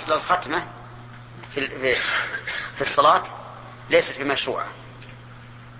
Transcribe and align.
أصل 0.00 0.12
الختمة 0.12 0.64
في 1.54 1.68
في 2.74 2.80
الصلاة 2.80 3.22
ليست 3.90 4.20
بمشروعة 4.20 4.66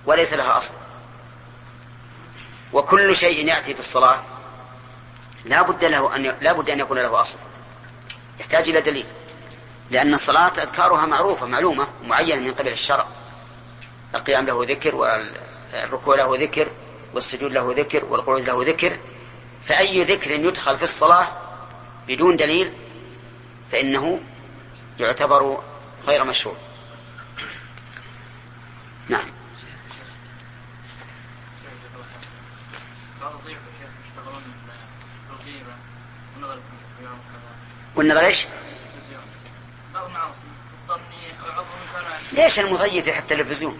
وليس 0.06 0.34
لها 0.34 0.56
أصل. 0.56 0.74
وكل 2.72 3.16
شيء 3.16 3.46
يأتي 3.46 3.74
في 3.74 3.80
الصلاة 3.80 4.22
لا 5.44 5.62
بد 5.62 5.84
له 5.84 6.16
أن 6.16 6.22
لا 6.22 6.52
بد 6.52 6.70
أن 6.70 6.80
يكون 6.80 6.98
له 6.98 7.20
أصل. 7.20 7.38
يحتاج 8.40 8.68
إلى 8.68 8.80
دليل. 8.80 9.06
لأن 9.90 10.14
الصلاة 10.14 10.52
أذكارها 10.58 11.06
معروفة 11.06 11.46
معلومة 11.46 11.88
معينة 12.04 12.40
من 12.40 12.54
قبل 12.54 12.68
الشرع. 12.68 13.06
القيام 14.14 14.46
له 14.46 14.64
ذكر 14.64 14.94
والركوع 14.94 16.16
له 16.16 16.36
ذكر 16.42 16.68
والسجود 17.14 17.52
له 17.52 17.74
ذكر 17.76 18.04
والقعود 18.04 18.40
له 18.40 18.64
ذكر. 18.64 18.98
فأي 19.64 20.04
ذكر 20.04 20.30
يدخل 20.30 20.76
في 20.76 20.82
الصلاة 20.82 21.28
بدون 22.08 22.36
دليل 22.36 22.72
فإنه 23.72 24.20
يعتبر 25.00 25.62
غير 26.06 26.24
مشروع 26.24 26.56
نعم 29.08 29.26
والنظر 37.96 38.26
إيش؟ 38.26 38.46
ليش 42.32 42.60
المضيف 42.60 43.06
يحط 43.06 43.32
التلفزيون؟ 43.32 43.78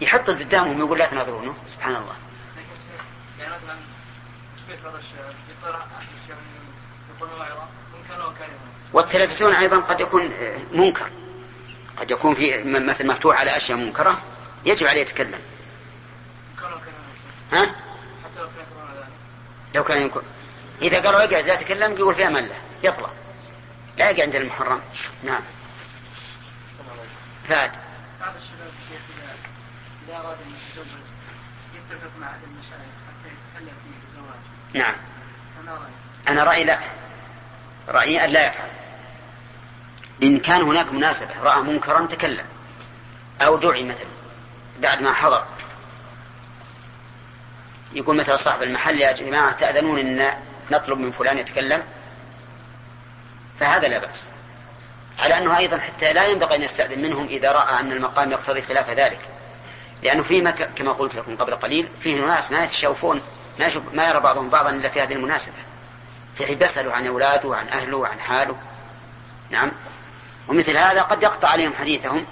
يحط 0.00 0.30
قدامهم 0.30 0.78
يقول 0.78 0.98
لا 0.98 1.06
تناظرونه 1.06 1.54
سبحان 1.66 1.96
الله. 1.96 2.14
والتلفزيون 8.92 9.54
أيضا 9.54 9.76
قد 9.76 10.00
يكون 10.00 10.32
منكر. 10.72 11.10
قد 11.96 12.10
يكون 12.10 12.34
في 12.34 12.64
مثل 12.64 13.06
مفتوح 13.06 13.40
على 13.40 13.56
أشياء 13.56 13.78
منكرة 13.78 14.20
يجب 14.64 14.86
عليه 14.86 15.00
يتكلم. 15.00 15.40
ها؟ 17.52 17.74
لو 19.74 19.84
كان 19.84 20.06
يكون 20.06 20.22
إذا 20.82 21.00
قالوا 21.00 21.24
اقعد 21.24 21.46
لا 21.46 21.56
تكلم 21.56 21.92
يقول 21.92 22.14
فيها 22.14 22.28
ملة. 22.28 22.54
يطلع. 22.82 23.10
لا 23.98 24.10
يقعد 24.10 24.20
عند 24.20 24.34
المحرم. 24.34 24.80
نعم. 25.22 25.42
فهد. 27.48 27.70
بعض 28.20 28.32
الشباب 28.36 28.70
إذا 30.08 30.16
أراد 30.16 30.36
أن 30.46 30.52
يتزوج 30.52 30.86
يتفق 31.74 32.10
مع 32.20 32.26
المشايخ 32.26 32.92
حتى 33.08 33.28
يتكلم 33.28 33.76
في 33.82 34.08
الزواج 34.08 34.40
نعم. 34.74 34.94
أنا 36.28 36.44
رأيي 36.44 36.64
لا. 36.64 36.78
رأيي 37.88 38.24
أن 38.24 38.30
لا 38.30 38.46
يفعل. 38.46 38.68
إن 40.22 40.38
كان 40.38 40.62
هناك 40.62 40.92
مناسبة 40.92 41.42
رأى 41.42 41.62
منكرا 41.62 42.06
تكلم. 42.06 42.44
أو 43.40 43.56
دعي 43.56 43.82
مثلا 43.82 44.06
بعد 44.80 45.02
ما 45.02 45.12
حضر. 45.12 45.44
يقول 47.92 48.16
مثلا 48.16 48.36
صاحب 48.36 48.62
المحل 48.62 49.00
يا 49.00 49.12
جماعة 49.12 49.52
تأذنون 49.52 49.98
أن 49.98 50.30
نطلب 50.70 50.98
من 50.98 51.10
فلان 51.10 51.38
يتكلم؟ 51.38 51.82
فهذا 53.60 53.88
لا 53.88 53.98
بأس. 53.98 54.28
على 55.18 55.38
أنه 55.38 55.58
أيضا 55.58 55.78
حتى 55.78 56.12
لا 56.12 56.26
ينبغي 56.26 56.56
أن 56.56 56.62
يستأذن 56.62 57.02
منهم 57.02 57.26
إذا 57.26 57.52
رأى 57.52 57.80
أن 57.80 57.92
المقام 57.92 58.30
يقتضي 58.30 58.62
خلاف 58.62 58.90
ذلك. 58.90 59.20
لأنه 60.02 60.22
في 60.22 60.40
مك... 60.40 60.70
كما 60.76 60.92
قلت 60.92 61.14
لكم 61.14 61.36
قبل 61.36 61.54
قليل 61.54 61.88
فيه 62.00 62.20
ناس 62.20 62.52
ما 62.52 62.64
يتشوفون 62.64 63.20
ما, 63.60 63.70
ما 63.94 64.08
يرى 64.08 64.20
بعضهم 64.20 64.50
بعضا 64.50 64.70
إلا 64.70 64.88
في 64.88 65.02
هذه 65.02 65.12
المناسبة. 65.12 65.71
في 66.34 66.54
بيسألوا 66.54 66.92
عن 66.92 67.06
أولاده 67.06 67.48
وعن 67.48 67.68
أهله 67.68 67.96
وعن 67.96 68.20
حاله. 68.20 68.56
نعم. 69.50 69.70
ومثل 70.48 70.76
هذا 70.76 71.02
قد 71.02 71.22
يقطع 71.22 71.48
عليهم 71.48 71.74
حديثهم 71.74 72.26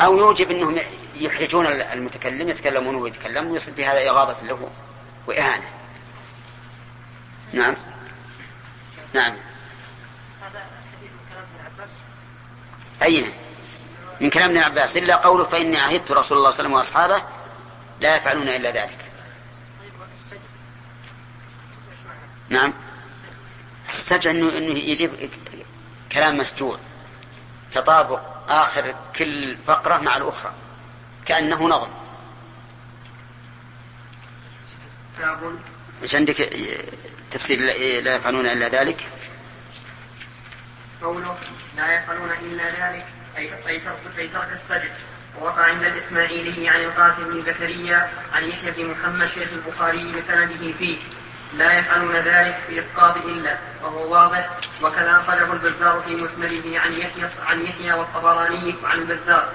أو 0.00 0.16
يوجب 0.16 0.50
أنهم 0.50 0.78
يحرجون 1.16 1.66
المتكلم 1.66 2.48
يتكلمون 2.48 2.94
ويتكلم 2.94 3.50
ويصل 3.50 3.74
في 3.74 3.86
هذا 3.86 4.10
إغاظة 4.10 4.46
له 4.46 4.70
وإهانة. 5.26 5.68
نعم. 7.52 7.74
نعم. 9.12 9.34
أي؟ 13.02 13.26
من 14.20 14.30
كلام 14.30 14.50
ابن 14.50 14.58
عباس. 14.58 14.96
إلا 14.96 15.16
قوله 15.16 15.44
فإني 15.44 15.78
عهدت 15.78 16.12
رسول 16.12 16.38
الله 16.38 16.50
صلى 16.50 16.66
الله 16.66 16.78
عليه 16.78 16.88
وسلم 16.88 17.02
وأصحابه 17.06 17.22
لا 18.00 18.16
يفعلون 18.16 18.48
إلا 18.48 18.70
ذلك. 18.70 18.98
نعم. 22.52 22.72
السجع 23.88 24.30
انه 24.30 24.58
أنه 24.58 24.78
يجيب 24.78 25.30
كلام 26.12 26.38
مسجوع 26.38 26.78
تطابق 27.72 28.20
آخر 28.48 28.94
كل 29.16 29.56
فقرة 29.66 29.98
مع 29.98 30.16
الأخرى. 30.16 30.52
كأنه 31.26 31.68
نظم. 31.68 31.90
إيش 36.02 36.14
عندك؟ 36.14 36.52
تفسير 37.30 37.60
لا 38.00 38.16
يفعلون 38.16 38.46
إلا 38.46 38.68
ذلك؟ 38.68 39.08
قوله 41.02 41.38
لا 41.76 41.94
يفعلون 41.94 42.30
إلا 42.30 42.64
ذلك 42.64 43.06
أي 43.36 43.50
أي 43.68 43.80
ترك 44.28 44.52
السجد. 44.52 44.92
ووقع 45.40 45.62
عند 45.62 45.82
الإسماعيلي 45.82 46.68
عن 46.68 46.80
القاسم 46.80 47.24
بن 47.24 47.42
زكريا 47.42 48.10
عن 48.32 48.44
يحيى 48.44 48.70
بن 48.70 48.90
محمد 48.90 49.26
شيخ 49.26 49.48
البخاري 49.52 50.12
بسنده 50.12 50.72
فيه. 50.78 50.96
لا 51.58 51.78
يفعلون 51.78 52.16
ذلك 52.16 52.56
بإسقاط 52.68 53.16
إلا 53.16 53.56
وهو 53.82 54.12
واضح. 54.12 54.50
وكذا 54.82 55.10
أخرجه 55.10 55.52
البزار 55.52 56.02
في 56.06 56.16
مسنده 56.16 56.80
عن 56.80 56.92
يحيى 56.92 57.28
عن 57.46 57.62
يحيى 57.62 57.92
والطبراني 57.92 58.74
عن 58.84 58.98
البزار. 58.98 59.50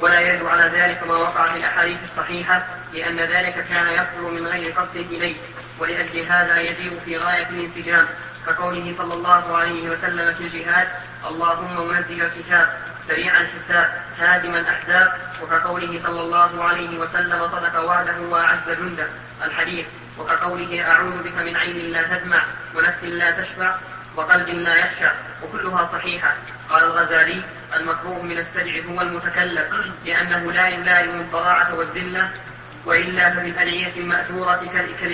ولا 0.00 0.20
يدل 0.20 0.46
على 0.46 0.62
ذلك 0.62 1.02
ما 1.06 1.14
وقع 1.14 1.46
في 1.46 1.58
الأحاديث 1.58 2.02
الصحيحة 2.04 2.66
لأن 2.94 3.16
ذلك 3.16 3.54
كان 3.54 3.86
يصدر 3.86 4.30
من 4.30 4.46
غير 4.46 4.72
قصد 4.72 4.96
إليه. 4.96 5.36
ولأجل 5.78 6.20
هذا 6.20 6.60
يجيء 6.60 7.00
في 7.04 7.18
غاية 7.18 7.48
الانسجام 7.48 8.06
كقوله 8.46 8.94
صلى 8.98 9.14
الله 9.14 9.56
عليه 9.56 9.88
وسلم 9.88 10.34
في 10.34 10.40
الجهاد 10.40 10.88
اللهم 11.28 11.88
منزل 11.88 12.22
الكتاب 12.22 12.78
سريع 13.08 13.40
الحساب 13.40 14.02
هازم 14.18 14.54
الأحزاب. 14.54 15.12
وكقوله 15.42 16.00
صلى 16.02 16.20
الله 16.20 16.64
عليه 16.64 16.98
وسلم 16.98 17.48
صدق 17.48 17.80
وعده 17.80 18.20
وأعز 18.20 18.70
جنده. 18.70 19.06
الحديث. 19.44 19.86
وكقوله 20.18 20.90
أعوذ 20.90 21.22
بك 21.22 21.36
من 21.46 21.56
عين 21.56 21.92
لا 21.92 22.02
تدمع 22.02 22.42
ونفس 22.76 23.04
لا 23.04 23.30
تشبع 23.30 23.76
وقلب 24.16 24.48
لا 24.48 24.76
يخشع 24.76 25.12
وكلها 25.42 25.84
صحيحة. 25.84 26.34
قال 26.70 26.84
الغزالي 26.84 27.42
المكروه 27.76 28.22
من 28.22 28.38
السجع 28.38 28.72
هو 28.90 29.00
المتكلم 29.00 29.94
لأنه 30.06 30.52
لا 30.52 30.68
يلائم 30.68 31.20
الضراعة 31.20 31.74
والذلة 31.74 32.30
وإلا 32.86 33.30
ففي 33.30 33.48
الأدعية 33.48 33.92
المأثورة 33.96 34.60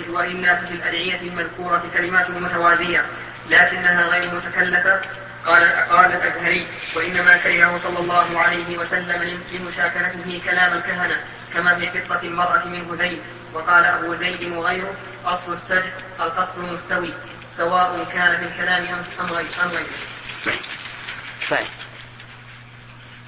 وإلا 0.09 0.57
ففي 0.57 0.75
الأدعية 0.75 1.21
المذكورة 1.21 1.83
كلمات 1.95 2.31
متوازية 2.31 3.05
لكنها 3.51 4.07
غير 4.07 4.35
متكلفة. 4.35 5.01
قال 5.47 5.73
قال 5.91 6.13
الأزهري 6.13 6.67
وإنما 6.97 7.37
كرهه 7.37 7.77
صلى 7.77 7.99
الله 7.99 8.41
عليه 8.41 8.79
وسلم 8.79 9.41
لمشاكلته 9.53 10.41
كلام 10.45 10.73
الكهنة 10.73 11.17
كما 11.55 11.75
في 11.75 11.87
قصة 11.87 12.21
المرأة 12.23 12.65
من 12.65 12.99
هذيل. 13.01 13.21
وقال 13.55 13.85
أبو 13.85 14.15
زيد 14.15 14.53
وغيره 14.53 14.93
أصل 15.27 15.53
السجع 15.53 15.93
القصد 16.21 16.59
المستوي 16.59 17.13
سواء 17.57 18.07
كان 18.13 18.37
في 18.37 18.45
الكلام 18.45 19.03
أم 19.21 19.27
غير 19.33 19.47
أم 19.63 19.69
غيره. 19.69 19.87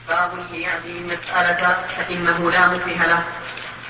باب 0.09 0.33
يعني 0.53 0.99
المسألة 0.99 1.77
فإنه 1.97 2.51
لا 2.51 2.67
مكره 2.67 3.07
له. 3.07 3.23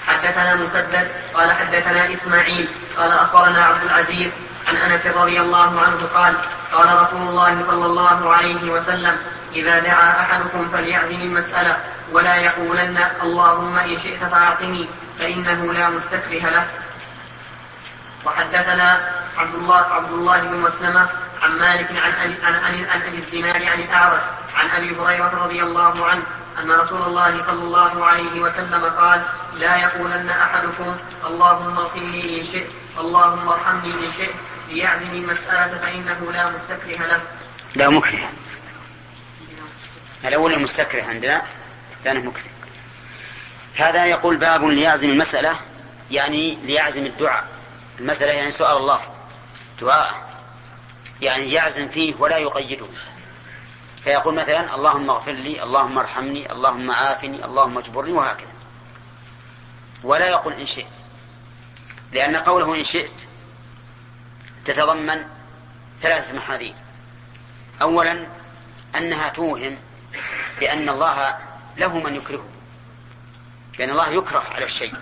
حدثنا 0.06 0.54
مسدد 0.54 1.08
قال 1.34 1.52
حدثنا 1.52 2.12
إسماعيل 2.12 2.68
قال 2.96 3.12
أخبرنا 3.12 3.64
عبد 3.64 3.82
العزيز 3.82 4.32
عن 4.68 4.76
أنس 4.76 5.06
رضي 5.06 5.40
الله 5.40 5.80
عنه 5.80 5.98
قال 6.14 6.34
قال 6.72 6.98
رسول 6.98 7.28
الله 7.28 7.64
صلى 7.66 7.86
الله 7.86 8.34
عليه 8.34 8.70
وسلم 8.70 9.16
إذا 9.54 9.78
دعا 9.78 10.20
أحدكم 10.20 10.68
فليعزم 10.68 11.20
المسألة 11.20 11.76
ولا 12.12 12.36
يقولن 12.36 12.98
اللهم 13.22 13.76
إن 13.78 13.98
شئت 13.98 14.24
فأعطني. 14.24 14.88
فإنه 15.20 15.72
لا 15.72 15.90
مستكره 15.90 16.50
له. 16.50 16.66
وحدثنا 18.24 19.10
عبد 19.36 19.54
الله 19.54 19.76
عبد 19.76 20.12
الله 20.12 20.40
بن 20.40 20.56
مسلمة 20.56 21.08
عن 21.42 21.58
مالك 21.58 21.90
عن 21.90 22.12
عن 22.12 22.54
عن, 22.64 22.84
عن 22.84 23.02
أبي 23.02 23.18
الزناد 23.18 23.62
عن 23.62 23.80
الأعرج 23.80 24.20
عن 24.54 24.70
أبي 24.70 24.96
هريرة 24.96 25.44
رضي 25.44 25.62
الله 25.62 26.06
عنه 26.06 26.22
أن 26.62 26.70
رسول 26.70 27.02
الله 27.02 27.44
صلى 27.46 27.62
الله 27.62 28.04
عليه 28.06 28.40
وسلم 28.40 28.84
قال 28.84 29.22
لا 29.60 29.76
يقولن 29.76 30.30
أحدكم 30.30 30.96
اللهم 31.26 31.76
اغفر 31.76 31.98
لي 31.98 32.40
إن 32.40 32.44
شئت 32.44 32.70
اللهم 32.98 33.48
ارحمني 33.48 33.92
إن 33.94 34.12
شئت 34.18 34.34
ليعزم 34.68 35.10
المسألة 35.12 35.78
فإنه 35.78 36.32
لا 36.32 36.50
مستكره 36.50 37.06
له. 37.06 37.20
لا 37.74 37.88
مكره. 37.88 38.32
الأول 40.24 40.52
المستكره 40.52 41.02
عندنا 41.02 41.42
الثاني 41.98 42.18
مكره. 42.18 42.50
هذا 43.76 44.04
يقول 44.04 44.36
باب 44.36 44.64
ليعزم 44.64 45.10
المسألة 45.10 45.56
يعني 46.10 46.58
ليعزم 46.64 47.06
الدعاء. 47.06 47.48
المسألة 47.98 48.32
يعني 48.32 48.50
سؤال 48.50 48.76
الله. 48.76 49.00
دعاء. 49.80 50.30
يعني 51.20 51.52
يعزم 51.52 51.88
فيه 51.88 52.14
ولا 52.18 52.38
يقيده. 52.38 52.86
فيقول 54.04 54.34
مثلا 54.34 54.74
اللهم 54.74 55.10
اغفر 55.10 55.32
لي 55.32 55.62
اللهم 55.62 55.98
ارحمني 55.98 56.52
اللهم 56.52 56.90
عافني 56.90 57.44
اللهم 57.44 57.78
اجبرني 57.78 58.12
وهكذا. 58.12 58.54
ولا 60.02 60.28
يقول 60.28 60.52
إن 60.52 60.66
شئت. 60.66 60.92
لأن 62.12 62.36
قوله 62.36 62.74
إن 62.74 62.82
شئت 62.82 63.26
تتضمن 64.64 65.24
ثلاثة 66.02 66.36
محاذير. 66.36 66.74
أولا 67.82 68.26
أنها 68.96 69.28
توهم 69.28 69.76
بأن 70.60 70.88
الله 70.88 71.38
له 71.76 71.98
من 71.98 72.14
يكرهه. 72.14 72.49
بأن 73.80 73.90
الله 73.90 74.08
يكره 74.08 74.44
على 74.54 74.64
الشيء. 74.64 74.94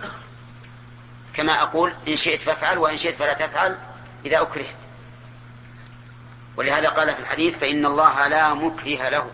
كما 1.35 1.63
أقول 1.63 1.95
إن 2.09 2.17
شئت 2.17 2.43
فافعل 2.43 2.79
وإن 2.79 2.97
شئت 2.97 3.15
فلا 3.15 3.33
تفعل 3.33 3.79
إذا 4.27 4.41
أكرهت. 4.41 4.77
ولهذا 6.57 6.89
قال 6.89 7.15
في 7.15 7.21
الحديث 7.21 7.59
فإن 7.59 7.87
الله 7.87 8.29
لا 8.29 8.55
مكره 8.55 9.09
له. 9.09 9.31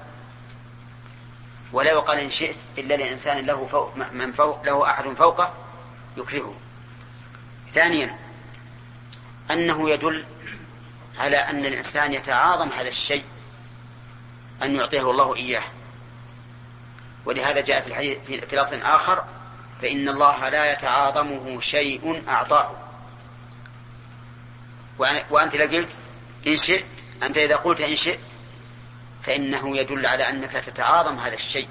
ولا 1.73 1.91
يقال 1.91 2.19
إن 2.19 2.31
شئت 2.31 2.57
إلا 2.79 2.95
لإنسان 2.95 3.47
له 3.47 3.67
فوق 3.67 3.97
من 4.13 4.33
فوق 4.33 4.63
له 4.65 4.91
أحد 4.91 5.09
فوقه 5.09 5.55
يكرهه. 6.17 6.55
ثانيا 7.75 8.19
أنه 9.51 9.91
يدل 9.91 10.25
على 11.19 11.37
أن 11.37 11.67
الإنسان 11.67 12.13
يتعاظم 12.13 12.69
هذا 12.69 12.89
الشيء 12.89 13.25
أن 14.63 14.77
يعطيه 14.77 15.11
الله 15.11 15.37
إياه. 15.37 15.65
ولهذا 17.25 17.61
جاء 17.61 17.81
في 17.81 17.87
الحديث 17.87 18.19
في 18.27 18.57
لفظ 18.57 18.75
آخر 18.83 19.25
فإن 19.85 20.09
الله 20.09 20.49
لا 20.49 20.73
يتعاظمه 20.73 21.61
شيء 21.61 22.23
أعطاه. 22.29 22.71
وأنت 25.31 25.57
لو 25.57 25.67
قلت 25.67 25.99
إن 26.47 26.57
شئت 26.57 26.85
أنت 27.23 27.39
إذا 27.39 27.57
قلت 27.57 27.81
إن 27.81 27.97
شئت 27.97 28.21
فإنه 29.23 29.77
يدل 29.77 30.07
على 30.07 30.29
أنك 30.29 30.53
تتعاظم 30.53 31.19
هذا 31.19 31.35
الشيء. 31.35 31.69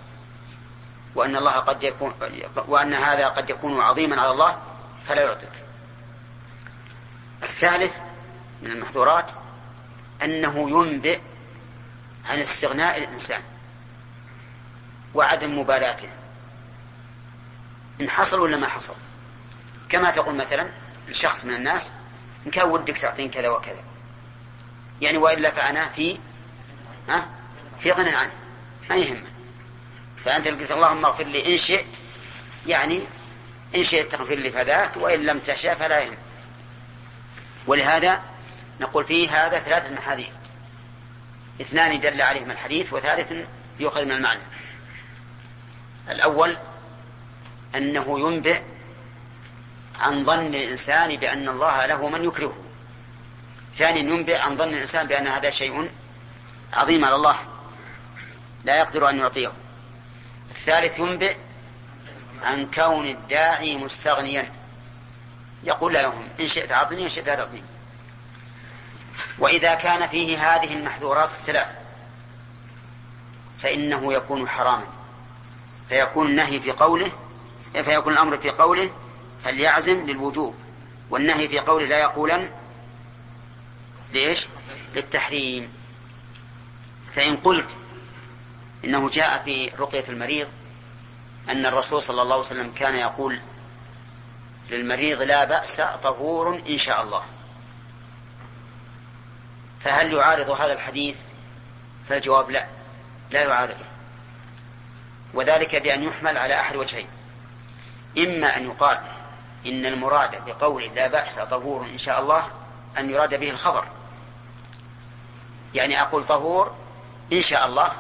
وأن 1.16 1.36
الله 1.36 1.52
قد 1.52 1.84
يكون 1.84 2.14
وأن 2.68 2.94
هذا 2.94 3.28
قد 3.28 3.50
يكون 3.50 3.82
عظيما 3.82 4.22
على 4.22 4.32
الله 4.32 4.58
فلا 5.08 5.22
يعطيك. 5.22 5.50
الثالث 7.44 8.00
من 8.62 8.72
المحظورات 8.72 9.32
أنه 10.24 10.70
ينبئ 10.70 11.20
عن 12.30 12.40
استغناء 12.40 12.98
الإنسان 12.98 13.42
وعدم 15.14 15.60
مبالاته. 15.60 16.10
إن 18.04 18.10
حصل 18.10 18.40
ولا 18.40 18.58
ما 18.58 18.68
حصل؟ 18.68 18.94
كما 19.90 20.12
تقول 20.12 20.36
مثلا 20.36 20.70
لشخص 21.10 21.46
من 21.46 21.54
الناس 21.54 21.94
إن 22.46 22.52
كان 22.52 22.70
ودك 22.70 22.98
تعطيني 22.98 23.30
كذا 23.30 23.50
وكذا. 23.50 23.84
يعني 25.02 25.18
وإلا 25.18 25.52
فأنا 25.52 25.90
في 25.90 26.20
ها؟ 27.10 27.26
في 27.80 27.92
غنى 27.92 28.10
عنه. 28.10 28.32
ما 28.90 28.96
يهمه. 28.96 29.28
فأنت 30.26 30.48
قلت 30.48 30.72
اللهم 30.72 31.06
اغفر 31.06 31.24
لي 31.24 31.54
إن 31.54 31.58
شئت 31.58 31.98
يعني 32.68 33.02
إن 33.76 33.84
شئت 33.84 34.12
تغفر 34.12 34.36
لي 34.36 34.52
فذاك 34.52 34.98
وإن 34.98 35.20
لم 35.26 35.40
تشاء 35.40 35.76
فلا 35.76 36.00
يهم. 36.00 36.18
ولهذا 37.68 38.22
نقول 38.82 39.06
فيه 39.06 39.46
هذا 39.46 39.60
ثلاثة 39.60 39.96
محاذير. 39.96 40.32
اثنان 41.62 42.00
دل 42.00 42.22
عليهما 42.22 42.54
الحديث 42.54 42.94
وثالث 42.94 43.34
يؤخذ 43.80 44.06
من 44.06 44.12
المعنى. 44.12 44.42
الأول 46.10 46.58
أنه 47.76 48.20
ينبئ 48.20 48.62
عن 50.00 50.24
ظن 50.24 50.56
الإنسان 50.56 51.16
بأن 51.16 51.50
الله 51.50 51.86
له 51.86 52.10
من 52.10 52.24
يكرهه. 52.24 52.58
ثانيا 53.78 54.02
ينبئ 54.02 54.38
عن 54.38 54.58
ظن 54.58 54.70
الإنسان 54.70 55.08
بأن 55.08 55.28
هذا 55.28 55.50
شيء 55.50 55.90
عظيم 56.74 57.06
على 57.06 57.16
الله 57.16 57.36
لا 58.64 58.78
يقدر 58.78 59.10
أن 59.10 59.18
يعطيه. 59.18 59.52
الثالث 60.50 61.00
ينبئ 61.00 61.38
عن 62.44 62.72
كون 62.72 63.08
الداعي 63.08 63.76
مستغنيا. 63.76 64.52
يقول 65.64 65.94
لا 65.94 66.02
يهم 66.02 66.28
إن 66.40 66.48
شئت 66.48 66.72
أعطني 66.72 67.02
وإن 67.02 67.10
شئت 67.10 67.28
لا 67.28 67.36
تعطني. 67.36 67.64
وإذا 69.40 69.76
كان 69.76 70.08
فيه 70.08 70.56
هذه 70.56 70.74
المحذورات 70.74 71.30
الثلاث 71.30 71.78
فإنه 73.60 74.14
يكون 74.14 74.48
حراما. 74.50 74.88
فيكون 75.90 76.28
النهي 76.28 76.60
في 76.60 76.72
قوله 76.72 77.12
فيكون 77.82 78.14
الأمر 78.14 78.38
في 78.38 78.50
قوله 78.50 78.90
فليعزم 79.44 80.06
للوجوب 80.06 80.56
والنهي 81.10 81.48
في 81.48 81.60
قوله 81.60 81.86
لا 81.86 81.98
يقولن 81.98 82.50
ليش 84.14 84.48
للتحريم. 84.96 85.74
فإن 87.14 87.38
قلت 87.38 87.78
إنه 88.86 89.10
جاء 89.10 89.44
في 89.44 89.68
رقية 89.68 90.04
المريض 90.10 90.48
أن 91.50 91.66
الرسول 91.66 92.02
صلى 92.02 92.22
الله 92.22 92.34
عليه 92.34 92.46
وسلم 92.46 92.72
كان 92.72 92.96
يقول 92.96 93.40
للمريض 94.70 95.22
لا 95.22 95.46
بأس 95.46 95.82
طهور 96.04 96.62
إن 96.70 96.78
شاء 96.78 97.04
الله. 97.04 97.24
فهل 99.80 100.14
يعارض 100.14 100.50
هذا 100.50 100.74
الحديث؟ 100.74 101.20
فالجواب 102.10 102.52
لا 102.52 102.68
لا 103.32 103.42
يعارضه. 103.42 103.86
وذلك 105.34 105.76
بأن 105.76 106.04
يحمل 106.04 106.38
على 106.38 106.60
أحد 106.60 106.76
وجهين. 106.76 107.08
إما 108.18 108.58
أن 108.58 108.66
يقال 108.66 109.00
إن 109.66 109.86
المراد 109.86 110.46
بقول 110.46 110.84
لا 110.96 111.08
بأس 111.08 111.36
طهور 111.36 111.86
إن 111.86 111.98
شاء 111.98 112.22
الله 112.22 112.48
أن 112.98 113.10
يراد 113.10 113.40
به 113.40 113.50
الخبر. 113.50 113.86
يعني 115.74 116.02
أقول 116.02 116.26
طهور 116.26 116.76
إن 117.34 117.42
شاء 117.42 117.66
الله 117.66 117.92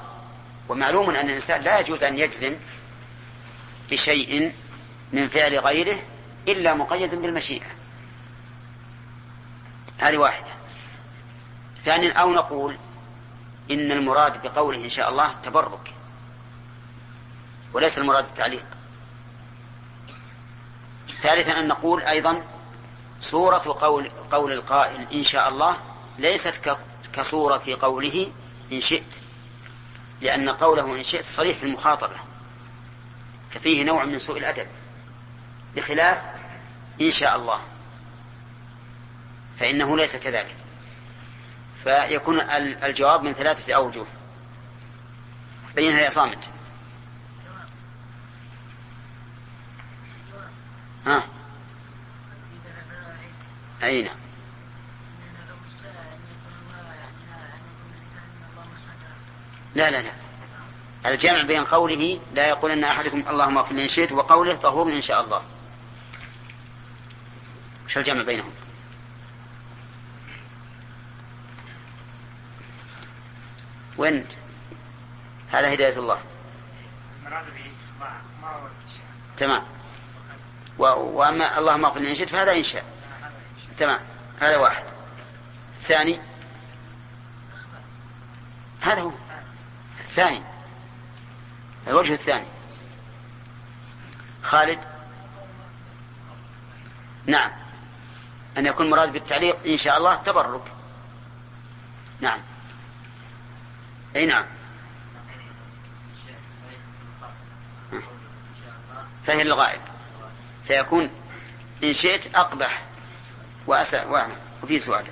ومعلوم 0.70 1.10
أن 1.10 1.30
الإنسان 1.30 1.62
لا 1.62 1.80
يجوز 1.80 2.04
أن 2.04 2.20
يجزم 2.20 2.56
بشيء 3.92 4.54
من 5.14 5.28
فعل 5.28 5.60
غيره 5.60 6.00
إلا 6.48 6.74
مقيد 6.74 7.16
بالمشيئة. 7.16 7.68
هذه 10.00 10.18
واحدة. 10.18 10.54
ثانيا 11.86 12.14
أو 12.14 12.34
نقول 12.34 12.78
إن 13.72 13.92
المراد 13.92 14.42
بقوله 14.42 14.84
إن 14.84 14.90
شاء 14.90 15.10
الله 15.10 15.36
تبرك 15.44 15.94
وليس 17.74 17.98
المراد 17.98 18.26
التعليق 18.26 18.66
ثالثا 21.24 21.60
أن 21.60 21.68
نقول 21.68 22.02
أيضا 22.02 22.44
صورة 23.22 23.78
قول, 23.82 24.10
قول 24.32 24.52
القائل 24.52 25.08
إن 25.14 25.24
شاء 25.24 25.50
الله 25.50 25.78
ليست 26.20 26.78
كصورة 27.14 27.78
قوله 27.82 28.32
إن 28.72 28.82
شئت 28.82 29.20
لأن 30.22 30.50
قوله 30.50 30.96
إن 30.96 31.04
شئت 31.04 31.26
صريح 31.26 31.58
في 31.58 31.64
المخاطبة 31.64 32.16
ففيه 33.52 33.84
نوع 33.84 34.04
من 34.04 34.20
سوء 34.20 34.38
الأدب 34.38 34.68
بخلاف 35.76 36.22
إن 37.02 37.12
شاء 37.12 37.36
الله 37.36 37.60
فإنه 39.60 39.98
ليس 39.98 40.16
كذلك. 40.16 40.56
فيكون 41.84 42.40
الجواب 42.84 43.24
من 43.24 43.34
ثلاثة 43.34 43.74
أوجه. 43.74 44.06
بينها 45.76 46.00
يا 46.00 46.10
صامت. 46.10 46.50
ها. 51.08 51.28
أين 53.84 54.10
لا 59.76 59.92
لا 59.92 60.02
لا. 60.02 60.12
الجمع 61.06 61.42
بين 61.42 61.64
قوله 61.64 62.20
لا 62.34 62.48
يقول 62.48 62.72
إن 62.72 62.84
أحدكم 62.84 63.24
اللهم 63.30 63.58
اغفر 63.58 63.76
لي 63.76 63.84
إن 63.84 63.88
شئت 63.88 64.12
وقوله 64.12 64.56
طهور 64.56 64.92
إن 64.92 65.02
شاء 65.02 65.22
الله. 65.22 65.44
وش 67.86 67.98
الجمع 67.98 68.24
بينهم؟ 68.24 68.52
وانت 73.98 74.34
هذا 75.52 75.74
هداية 75.74 75.98
الله. 75.98 76.20
تمام. 79.38 79.64
وأما 80.92 81.60
اللهم 81.60 81.86
اغفر 81.86 82.00
إن 82.00 82.16
شئت 82.16 82.30
فهذا 82.30 82.56
انشاء 82.56 82.86
تمام. 83.78 84.00
هذا 84.40 84.58
واحد. 84.58 84.84
الثاني. 85.78 86.20
هذا 88.82 89.02
هو. 89.02 89.12
الثاني. 90.00 90.44
الوجه 91.88 92.14
الثاني. 92.14 92.46
خالد. 94.44 94.80
نعم. 97.26 97.52
أن 98.58 98.66
يكون 98.66 98.90
مراد 98.90 99.14
بالتعليق 99.14 99.58
إن 99.66 99.78
شاء 99.78 99.98
الله 99.98 100.16
تبرك. 100.16 100.72
نعم. 102.22 102.40
أي 104.16 104.26
نعم. 104.26 104.46
فهي 109.26 109.42
الغائب 109.42 109.93
فيكون 110.68 111.10
إن 111.84 111.94
شئت 111.94 112.36
أقبح 112.36 112.82
وأسأل 113.68 114.28
وفي 114.64 114.80
سؤال. 114.80 115.06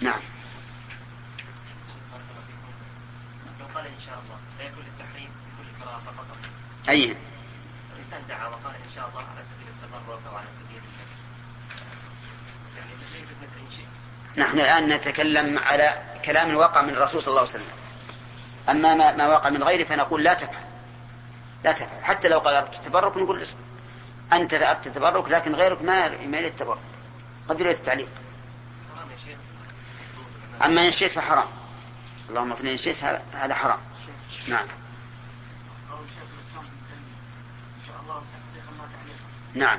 نعم. 0.00 0.20
لو 3.60 3.66
قال 3.74 3.86
إن 3.86 4.00
شاء 4.06 4.14
الله 4.24 4.38
لا 4.58 4.64
يكون 4.64 4.84
للتحريم 4.84 5.30
يكون 5.52 5.66
للكراهه 5.66 6.00
فقط. 6.06 6.26
أي؟ 6.88 7.16
الإنسان 7.96 8.20
دعا 8.28 8.46
وقال 8.46 8.74
إن 8.74 8.92
شاء 8.94 9.08
الله 9.08 9.20
على 9.20 9.42
سبيل 9.42 9.68
التبرك 9.68 10.20
أو 10.30 10.36
على 10.36 10.46
سبيل 10.58 10.82
يعني 12.76 12.90
ليست 13.00 13.34
مثل 13.42 13.60
إن 13.66 13.70
شئت. 13.70 14.38
نحن 14.38 14.60
الآن 14.60 14.88
نتكلم 14.88 15.58
على 15.58 16.02
كلام 16.24 16.54
وقع 16.54 16.82
من 16.82 16.90
الرسول 16.90 17.22
صلى 17.22 17.30
الله 17.30 17.40
عليه 17.40 17.50
وسلم. 17.50 17.72
أما 18.68 18.94
ما, 18.94 19.16
ما 19.16 19.26
وقع 19.26 19.50
من 19.50 19.62
غيره 19.62 19.84
فنقول 19.84 20.24
لا 20.24 20.34
تفعل. 20.34 20.69
لا 21.64 21.72
تفعل. 21.72 22.04
حتى 22.04 22.28
لو 22.28 22.38
قال 22.38 22.54
أردت 22.54 22.74
التبرك 22.74 23.16
نقول 23.16 23.42
اسم 23.42 23.56
أنت 24.32 24.54
أردت 24.54 24.86
التبرك 24.86 25.28
لكن 25.28 25.54
غيرك 25.54 25.82
ما 25.82 26.06
يريد 26.06 26.44
التبرك. 26.44 26.78
قد 27.48 27.60
يريد 27.60 27.76
التعليق 27.76 28.08
أما 30.64 30.86
إن 30.86 30.90
شئت 30.90 31.10
فحرام. 31.10 31.46
اللهم 32.30 32.52
إن 32.52 32.76
شئت 32.76 33.04
هذا 33.34 33.54
حرام. 33.54 33.78
نعم. 34.48 34.66
نعم. 39.54 39.78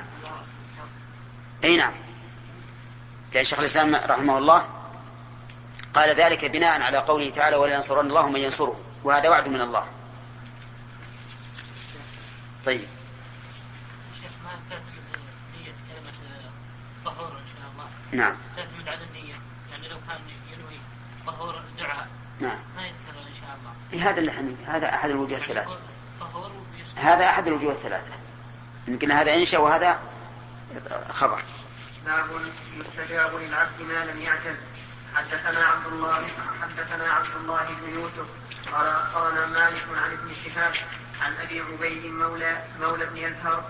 أي 1.64 1.76
نعم. 1.76 1.92
لأن 3.34 3.44
شيخ 3.44 3.58
الإسلام 3.58 3.94
رحمه 3.94 4.38
الله 4.38 4.66
قال 5.94 6.10
ذلك 6.10 6.44
بناء 6.44 6.82
على 6.82 6.98
قوله 6.98 7.30
تعالى 7.30 7.56
ولا 7.56 7.74
ينصرن 7.74 8.06
الله 8.06 8.28
من 8.28 8.40
ينصره. 8.40 8.80
وهذا 9.04 9.28
وعد 9.28 9.48
من 9.48 9.60
الله. 9.60 9.86
طيب. 12.66 12.80
شيخ 14.22 14.30
ما 14.44 14.50
كانت 14.70 14.82
نية 15.60 15.72
كلمة 15.88 16.12
طهور 17.04 17.28
إن 17.28 17.44
شاء 17.58 17.70
الله. 17.72 17.86
نعم. 18.12 18.36
تعتمد 18.56 18.88
على 18.88 19.04
النية. 19.04 19.34
يعني 19.70 19.88
لو 19.88 19.96
كان 20.08 20.20
ينوي 20.52 20.78
طهور 21.26 21.58
الدعاء 21.58 22.08
نعم. 22.40 22.58
ما 22.76 22.82
يذكر 22.86 23.18
إن 23.18 23.34
شاء 23.40 23.56
الله. 23.60 23.72
إيه 23.92 24.10
هذا 24.10 24.20
اللي 24.20 24.56
هذا 24.66 24.94
أحد 24.94 25.10
الوجوه 25.10 25.38
الثلاثة. 25.38 25.78
طهور 26.20 26.52
ويس- 26.52 26.98
هذا 27.04 27.26
أحد 27.26 27.46
الوجوه 27.46 27.72
الثلاثة. 27.72 28.12
يمكن 28.88 29.10
هذا 29.12 29.34
إنشاء 29.34 29.60
وهذا 29.60 30.00
خبر. 31.10 31.42
باب 32.06 32.26
يستجاب 32.76 33.34
للعبد 33.34 33.82
ما 33.82 34.04
لم 34.04 34.20
يعجل 34.22 34.56
حدثنا 35.14 35.64
عبد 35.66 35.86
الله 35.86 36.26
حدثنا 36.62 37.12
عبد 37.12 37.36
الله 37.36 37.66
بن 37.80 37.94
يوسف. 37.94 38.26
قال 38.72 38.86
أخبرنا 38.86 39.46
مالك 39.46 39.84
عن 39.96 40.12
ابن 40.12 40.32
شهاب. 40.44 40.72
عن 41.22 41.32
أبي 41.42 41.60
عبيد 41.60 42.06
مولى 42.06 42.56
مولى 42.80 43.06
بن 43.06 43.24
ازهر 43.24 43.64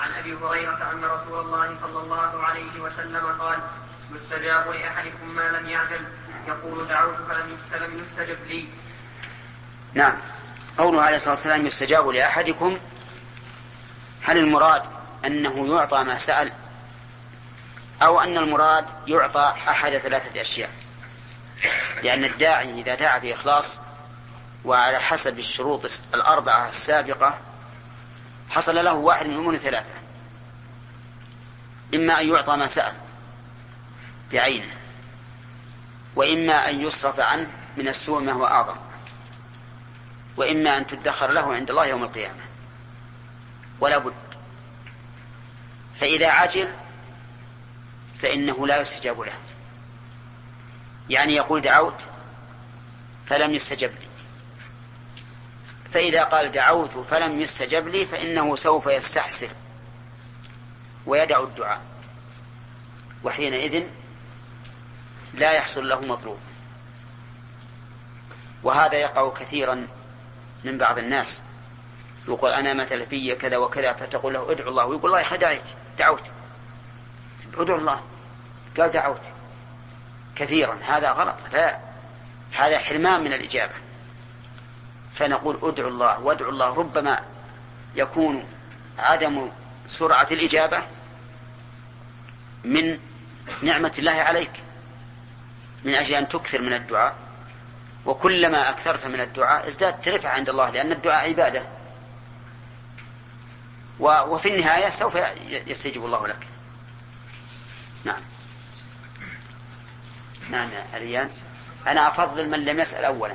عن 0.00 0.12
أبي 0.12 0.34
هريرة 0.34 0.90
أن 0.92 1.04
رسول 1.04 1.40
الله 1.40 1.76
صلى 1.80 2.02
الله 2.02 2.42
عليه 2.42 2.80
وسلم 2.80 3.26
قال 3.40 3.58
يستجاب 4.14 4.68
لأحدكم 4.68 5.34
ما 5.36 5.48
لم 5.48 5.68
يعجل 5.68 6.04
يقول 6.48 6.88
دعوت 6.88 7.16
فلم 7.16 7.56
فلم 7.70 7.98
يستجب 7.98 8.36
لي. 8.46 8.68
نعم. 9.94 10.18
قوله 10.78 11.02
عليه 11.02 11.16
الصلاة 11.16 11.34
والسلام 11.34 11.66
يستجاب 11.66 12.08
لأحدكم. 12.08 12.78
هل 14.22 14.38
المراد 14.38 14.82
أنه 15.24 15.76
يعطى 15.76 16.04
ما 16.04 16.18
سأل؟ 16.18 16.52
أو 18.02 18.20
أن 18.20 18.36
المراد 18.36 18.86
يعطى 19.06 19.54
أحد 19.68 19.92
ثلاثة 19.92 20.40
أشياء؟ 20.40 20.70
لأن 22.02 22.24
الداعي 22.24 22.80
إذا 22.80 22.94
دعا 22.94 23.18
بإخلاص 23.18 23.80
وعلى 24.64 24.98
حسب 24.98 25.38
الشروط 25.38 25.90
الأربعة 26.14 26.68
السابقة 26.68 27.38
حصل 28.50 28.84
له 28.84 28.92
واحد 28.92 29.26
من 29.26 29.36
أمور 29.36 29.56
ثلاثة. 29.56 29.92
إما 31.94 32.20
أن 32.20 32.28
يعطى 32.28 32.56
ما 32.56 32.66
سأل 32.66 32.94
بعينه 34.32 34.74
وإما 36.16 36.70
أن 36.70 36.80
يصرف 36.80 37.20
عنه 37.20 37.50
من 37.76 37.88
السوء 37.88 38.20
ما 38.20 38.32
هو 38.32 38.46
أعظم 38.46 38.76
وإما 40.36 40.76
أن 40.76 40.86
تدخر 40.86 41.30
له 41.30 41.54
عند 41.54 41.70
الله 41.70 41.86
يوم 41.86 42.04
القيامة. 42.04 42.42
ولا 43.80 43.98
بد. 43.98 44.14
فإذا 46.00 46.28
عجل 46.28 46.74
فإنه 48.22 48.66
لا 48.66 48.80
يستجاب 48.80 49.20
له. 49.20 49.32
يعني 51.10 51.34
يقول 51.34 51.60
دعوت 51.60 52.08
فلم 53.26 53.54
يستجب 53.54 53.90
لي. 53.90 54.07
فإذا 55.92 56.24
قال 56.24 56.52
دعوت 56.52 57.06
فلم 57.10 57.40
يستجب 57.40 57.88
لي 57.88 58.06
فإنه 58.06 58.56
سوف 58.56 58.86
يستحسر 58.86 59.48
ويدع 61.06 61.42
الدعاء. 61.42 61.80
وحينئذ 63.24 63.84
لا 65.34 65.52
يحصل 65.52 65.88
له 65.88 66.00
مطلوب. 66.00 66.38
وهذا 68.62 68.94
يقع 68.94 69.32
كثيرا 69.40 69.86
من 70.64 70.78
بعض 70.78 70.98
الناس. 70.98 71.42
يقول 72.28 72.50
أنا 72.50 72.74
مثل 72.74 73.06
في 73.06 73.34
كذا 73.34 73.56
وكذا 73.56 73.92
فتقول 73.92 74.34
له 74.34 74.52
ادعو 74.52 74.68
الله. 74.68 74.84
ويقول 74.84 75.10
الله 75.10 75.20
يخدعك. 75.20 75.64
دعوت. 75.98 76.32
ادعو 77.56 77.76
الله. 77.76 78.00
قال 78.78 78.90
دعوت. 78.90 79.20
كثيرا. 80.36 80.78
هذا 80.86 81.10
غلط. 81.10 81.36
لا. 81.52 81.78
هذا 82.52 82.78
حرمان 82.78 83.20
من 83.20 83.32
الإجابة. 83.32 83.74
فنقول 85.18 85.58
ادعو 85.62 85.88
الله 85.88 86.20
وادعو 86.20 86.50
الله 86.50 86.74
ربما 86.74 87.20
يكون 87.94 88.44
عدم 88.98 89.50
سرعة 89.88 90.28
الإجابة 90.30 90.82
من 92.64 92.98
نعمة 93.62 93.92
الله 93.98 94.12
عليك 94.12 94.50
من 95.84 95.94
أجل 95.94 96.14
أن 96.14 96.28
تكثر 96.28 96.60
من 96.60 96.72
الدعاء. 96.72 97.14
وكلما 98.06 98.70
أكثرت 98.70 99.06
من 99.06 99.20
الدعاء 99.20 99.68
ازدادت 99.68 100.08
رفعة 100.08 100.30
عند 100.30 100.48
الله 100.48 100.70
لأن 100.70 100.92
الدعاء 100.92 101.28
عبادة. 101.28 101.62
وفي 104.00 104.54
النهاية 104.54 104.90
سوف 104.90 105.18
يستجيب 105.66 106.04
الله 106.04 106.26
لك. 106.26 106.46
نعم. 108.04 108.20
نعم 110.50 110.70
يا 110.72 110.86
عليان 110.94 111.30
أنا 111.86 112.08
أفضل 112.08 112.48
من 112.48 112.64
لم 112.64 112.80
يسأل 112.80 113.04
أولا. 113.04 113.34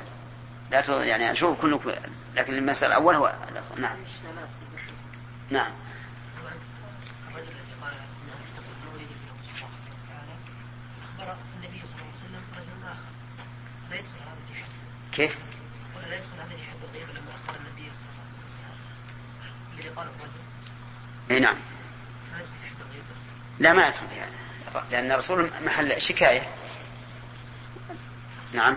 لا 0.74 0.80
ت- 0.80 0.88
يعني 0.88 1.30
أشوف 1.30 1.60
كلكم 1.60 1.92
لكن 2.36 2.54
لم 2.54 2.70
يسأل 2.70 2.92
أول 2.92 3.14
هو 3.14 3.32
نعم. 3.76 3.96
نعم. 5.50 5.72
كيف؟ 15.12 15.38
لا 16.10 16.16
يدخل 16.16 16.28
هذا 16.38 16.56
في 16.92 16.98
لما 16.98 17.30
اخبر 17.30 17.60
النبي 17.60 17.94
صلى 17.94 18.02
الله 18.10 18.22
عليه 18.22 18.32
وسلم 18.32 18.48
الذي 19.78 19.88
قاله 19.88 20.10
الرجل 20.10 20.40
إي 21.30 21.40
نعم. 21.40 21.56
لا 23.58 23.72
ما 23.72 23.86
يدخل 23.88 24.06
في 24.08 24.20
هذا 24.20 24.86
لأن 24.90 25.12
الرسول 25.12 25.50
محل 25.64 26.02
شكاية. 26.02 26.42
نعم 28.52 28.76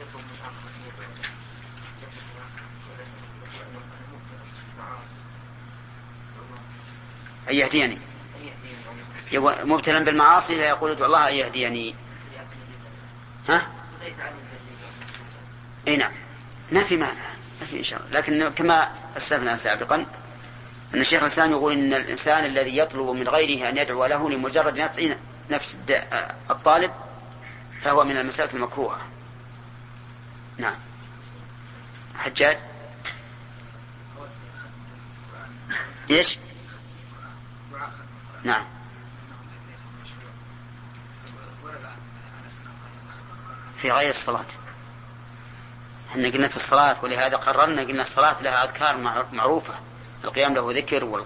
يطلب 0.00 0.20
من 0.24 0.40
اخر 0.44 1.66
أن 7.50 7.54
يهديني. 7.54 7.98
يقول 9.32 9.54
مبتلا 9.68 9.98
بالمعاصي 9.98 10.56
فيقول 10.56 10.90
ادعو 10.90 11.06
الله 11.06 11.28
أن 11.28 11.34
يهديني. 11.34 11.94
ها؟ 13.48 13.66
أي 15.88 15.96
نعم. 15.96 16.12
ما 16.72 16.84
في 16.84 16.96
مانع. 16.96 17.26
ما 17.60 17.66
في 17.66 17.78
إن 17.78 17.84
شاء 17.84 18.00
الله. 18.00 18.18
لكن 18.18 18.48
كما 18.48 18.90
أسلفنا 19.16 19.56
سابقا 19.56 20.06
أن 20.94 21.00
الشيخ 21.00 21.20
الإسلام 21.20 21.50
يقول 21.50 21.72
إن 21.72 21.94
الإنسان 21.94 22.44
الذي 22.44 22.76
يطلب 22.76 23.06
من 23.06 23.28
غيره 23.28 23.68
أن 23.68 23.76
يدعو 23.76 24.06
له 24.06 24.30
لمجرد 24.30 24.78
نفع 24.78 25.14
نفس 25.50 25.78
الطالب 26.50 26.90
فهو 27.82 28.04
من 28.04 28.16
المسائل 28.16 28.50
المكروهة. 28.54 29.00
نعم. 30.58 30.74
حجاج؟ 32.18 32.58
إيش؟ 36.10 36.38
نعم. 38.44 38.64
في 43.76 43.92
غير 43.92 44.10
الصلاة. 44.10 44.44
إحنا 46.10 46.28
قلنا 46.28 46.48
في 46.48 46.56
الصلاة 46.56 46.96
ولهذا 47.02 47.36
قررنا 47.36 47.82
قلنا 47.82 48.02
الصلاة 48.02 48.42
لها 48.42 48.64
أذكار 48.64 48.96
مع- 48.96 49.24
معروفة. 49.32 49.74
القيام 50.24 50.54
له 50.54 50.72
ذكر 50.72 51.04
وال... 51.04 51.24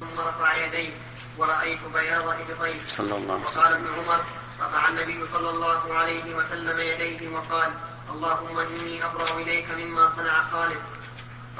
ثم 0.00 0.20
رفع 0.20 0.56
يديه 0.66 0.90
ورأيت 1.38 1.78
بياض 1.94 2.28
إبطيه 2.28 2.80
صلى 2.88 3.14
الله 3.16 3.34
عليه 3.34 3.44
وسلم. 3.44 3.60
وقال 3.62 3.72
ابن 3.74 3.86
عمر 3.98 4.24
رفع 4.60 4.88
النبي 4.88 5.26
صلى 5.32 5.50
الله 5.50 5.94
عليه 5.94 6.34
وسلم 6.34 6.80
يديه 6.80 7.28
وقال 7.28 7.70
اللهم 8.10 8.58
إني 8.58 9.04
أبرأ 9.04 9.32
إليك 9.38 9.70
مما 9.70 10.08
صنع 10.08 10.42
خالد 10.42 10.78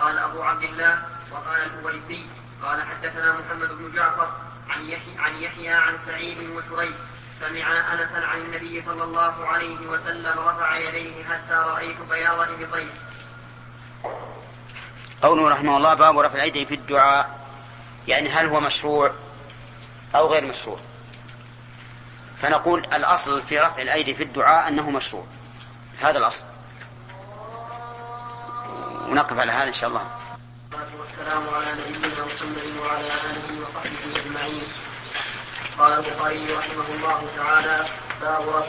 قال 0.00 0.19
أبو 0.19 0.43
عبد 0.43 0.62
الله 0.62 1.02
وقال 1.33 1.62
الأويسي 1.62 2.26
قال 2.62 2.83
حدثنا 2.83 3.33
محمد 3.33 3.69
بن 3.69 3.93
جعفر 3.95 4.28
عن 4.76 4.88
يحيى 4.88 5.18
عن 5.18 5.42
يحيى 5.42 5.68
عن 5.68 5.95
سعيد 6.06 6.38
وشريح 6.38 6.97
سمع 7.40 7.92
انسا 7.92 8.26
عن 8.26 8.40
النبي 8.40 8.83
صلى 8.83 9.04
الله 9.04 9.47
عليه 9.47 9.87
وسلم 9.87 10.38
رفع 10.38 10.78
يديه 10.78 11.25
حتى 11.25 11.52
رأيت 11.52 11.97
بياض 12.11 12.40
ابطيه 12.40 12.87
قوله 15.23 15.49
رحمه 15.49 15.76
الله 15.76 15.95
باب 15.95 16.18
رفع 16.18 16.35
الأيدي 16.35 16.66
في 16.66 16.75
الدعاء. 16.75 17.47
يعني 18.09 18.28
هل 18.28 18.47
هو 18.47 18.61
مشروع 18.61 19.12
أو 20.14 20.26
غير 20.26 20.45
مشروع؟ 20.45 20.78
فنقول 22.37 22.85
الأصل 22.85 23.42
في 23.42 23.59
رفع 23.59 23.83
الأيدي 23.83 24.14
في 24.14 24.23
الدعاء 24.23 24.68
أنه 24.68 24.90
مشروع. 24.90 25.26
هذا 26.00 26.18
الأصل. 26.18 26.45
ونقف 29.09 29.38
على 29.38 29.52
هذا 29.52 29.68
إن 29.68 29.73
شاء 29.73 29.90
الله. 29.90 30.16
والسلام 31.19 31.49
على 31.55 31.73
نبينا 31.73 32.25
محمد 32.25 32.77
وعلى 32.83 33.09
آله 33.29 33.49
وصحبه 33.63 34.03
أجمعين. 34.21 34.63
قال 35.79 35.93
البخاري 35.93 36.47
رحمه 36.59 36.89
الله 36.95 37.21
تعالى 37.37 37.77
باب 38.21 38.65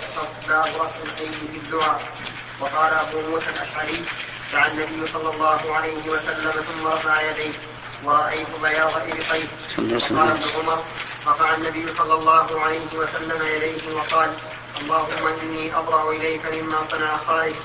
رفع 0.49 0.89
الأيدي 1.03 1.47
في 1.51 1.57
الدعاء 1.57 2.11
وقال 2.59 2.93
أبو 2.93 3.29
موسى 3.29 3.49
الأشعري 3.49 4.05
دعا 4.53 4.67
النبي 4.67 5.05
صلى 5.05 5.29
الله 5.29 5.75
عليه 5.75 6.09
وسلم 6.09 6.51
ثم 6.51 6.87
رفع 6.87 7.21
يديه. 7.21 7.53
ورأيت 8.03 8.47
بياض 8.63 8.91
إبطيه 8.95 9.47
صلى 9.69 9.85
الله 9.85 9.95
عليه 9.95 9.95
وسلم. 9.95 10.17
وقال 10.17 10.31
ابن 10.31 10.49
عمر 10.59 10.83
رفع 11.27 11.55
النبي 11.55 11.85
صلى 11.97 12.13
الله 12.13 12.61
عليه 12.61 12.87
وسلم 12.95 13.39
يديه 13.55 13.93
وقال 13.93 14.31
اللهم 14.81 15.27
إني 15.27 15.77
أبرأ 15.77 16.11
إليك 16.11 16.45
مما 16.45 16.79
صنع 16.91 17.17
خالد 17.17 17.55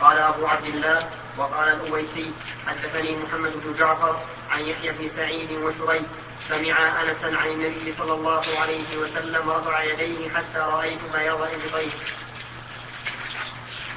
قال 0.00 0.18
أبو 0.18 0.46
عبد 0.46 0.66
الله 0.66 1.08
وقال 1.38 1.68
الأويسي 1.68 2.30
حدثني 2.66 3.16
محمد 3.16 3.52
بن 3.64 3.74
جعفر 3.78 4.16
عن 4.50 4.60
يحيى 4.60 4.92
بن 4.92 5.08
سعيد 5.08 5.50
وشريك 5.52 6.06
سمع 6.48 7.02
أنسا 7.02 7.26
عن 7.26 7.48
النبي 7.48 7.92
صلى 7.92 8.12
الله 8.12 8.42
عليه 8.60 8.96
وسلم 8.98 9.50
رفع 9.50 9.82
يديه 9.82 10.28
حتى 10.28 10.58
رأيت 10.58 11.00
بياض 11.12 11.42
إبطيه 11.42 11.90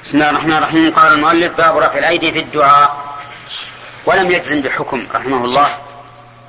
بسم 0.04 0.18
الله 0.18 0.30
الرحمن 0.30 0.52
الرحيم. 0.52 0.92
قال 0.92 1.12
المؤلف 1.12 1.56
باب 1.56 1.76
رفع 1.76 1.98
الأيدي 1.98 2.32
في 2.32 2.38
الدعاء. 2.38 3.16
ولم 4.06 4.30
يجزم 4.30 4.60
بحكم 4.60 5.06
رحمه 5.14 5.44
الله 5.44 5.78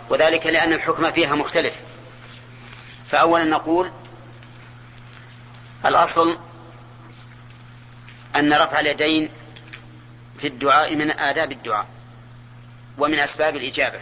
وذلك 0.09 0.45
لأن 0.47 0.73
الحكم 0.73 1.11
فيها 1.11 1.35
مختلف. 1.35 1.75
فأولا 3.11 3.43
نقول 3.43 3.91
الأصل 5.85 6.37
أن 8.35 8.53
رفع 8.53 8.79
اليدين 8.79 9.29
في 10.39 10.47
الدعاء 10.47 10.95
من 10.95 11.11
آداب 11.11 11.51
الدعاء 11.51 11.87
ومن 12.97 13.19
أسباب 13.19 13.55
الإجابة. 13.55 13.99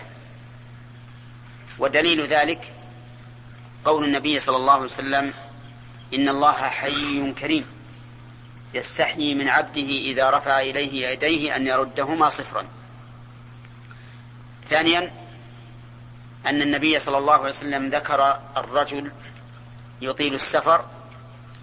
ودليل 1.80 2.28
ذلك 2.28 2.74
قول 3.86 4.04
النبي 4.04 4.40
صلى 4.40 4.56
الله 4.56 4.74
عليه 4.74 4.84
وسلم 4.84 5.34
إن 6.14 6.30
الله 6.30 6.54
حي 6.54 7.32
كريم 7.32 7.66
يستحيي 8.74 9.36
من 9.36 9.48
عبده 9.48 9.82
إذا 9.82 10.30
رفع 10.30 10.60
إليه 10.62 11.08
يديه 11.08 11.56
أن 11.56 11.68
يردهما 11.68 12.30
صفرا. 12.30 12.66
ثانيا 14.70 15.12
أن 16.46 16.62
النبي 16.62 17.00
صلى 17.00 17.18
الله 17.18 17.34
عليه 17.34 17.50
وسلم 17.50 17.90
ذكر 17.90 18.40
الرجل 18.58 19.12
يطيل 20.02 20.34
السفر 20.34 20.86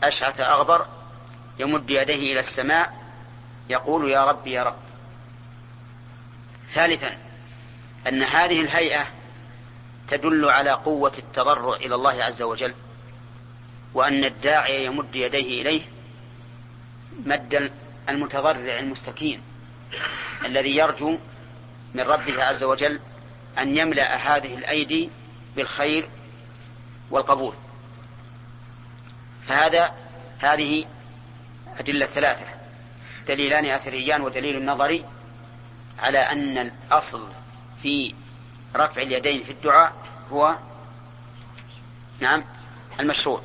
أشعث 0.03 0.41
أغبر 0.41 0.87
يمد 1.59 1.91
يديه 1.91 2.33
إلى 2.33 2.41
السماء 2.41 3.00
يقول 3.71 4.11
يا 4.11 4.25
رب 4.25 4.47
يا 4.47 4.63
رب. 4.63 4.77
ثالثا 6.73 7.17
أن 8.09 8.23
هذه 8.23 8.61
الهيئة 8.61 9.07
تدل 10.09 10.45
على 10.45 10.71
قوة 10.71 11.13
التضرع 11.19 11.77
إلى 11.77 11.95
الله 11.95 12.25
عز 12.25 12.43
وجل 12.43 12.75
وأن 13.95 14.25
الداعي 14.25 14.85
يمد 14.85 15.17
يديه 15.17 15.63
إليه 15.63 15.83
مد 17.27 17.73
المتضرع 18.09 18.79
المستكين 18.79 19.41
الذي 20.45 20.77
يرجو 20.77 21.19
من 21.95 22.01
ربه 22.01 22.45
عز 22.45 22.65
وجل 22.65 23.01
أن 23.59 23.77
يملأ 23.77 24.17
هذه 24.17 24.55
الأيدي 24.55 25.11
بالخير 25.57 26.09
والقبول. 27.11 27.55
فهذا 29.49 29.95
هذه 30.39 30.85
أدلة 31.79 32.07
ثلاثة. 32.07 32.60
دليلان 33.29 33.67
أثريان 33.67 34.21
ودليل 34.21 34.65
نظري 34.65 35.05
على 35.99 36.19
أن 36.19 36.59
الأصل 36.59 37.29
في 37.83 38.15
رفع 38.77 39.03
اليدين 39.03 39.43
في 39.45 39.53
الدعاء 39.53 39.93
هو 40.33 40.57
نعم 42.21 42.45
المشروع. 43.01 43.43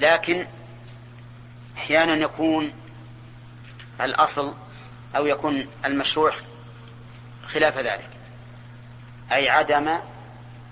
لكن 0.00 0.46
أحيانا 1.76 2.14
يكون 2.14 2.72
الأصل 4.00 4.54
أو 5.16 5.26
يكون 5.26 5.66
المشروع 5.84 6.32
خلاف 7.46 7.78
ذلك 7.78 8.10
أي 9.32 9.48
عدم 9.48 9.98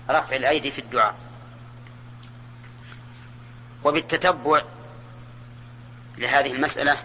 رفع 0.09 0.35
الأيدي 0.35 0.71
في 0.71 0.81
الدعاء. 0.81 1.15
وبالتتبع 3.83 4.61
لهذه 6.17 6.51
المسألة 6.51 6.97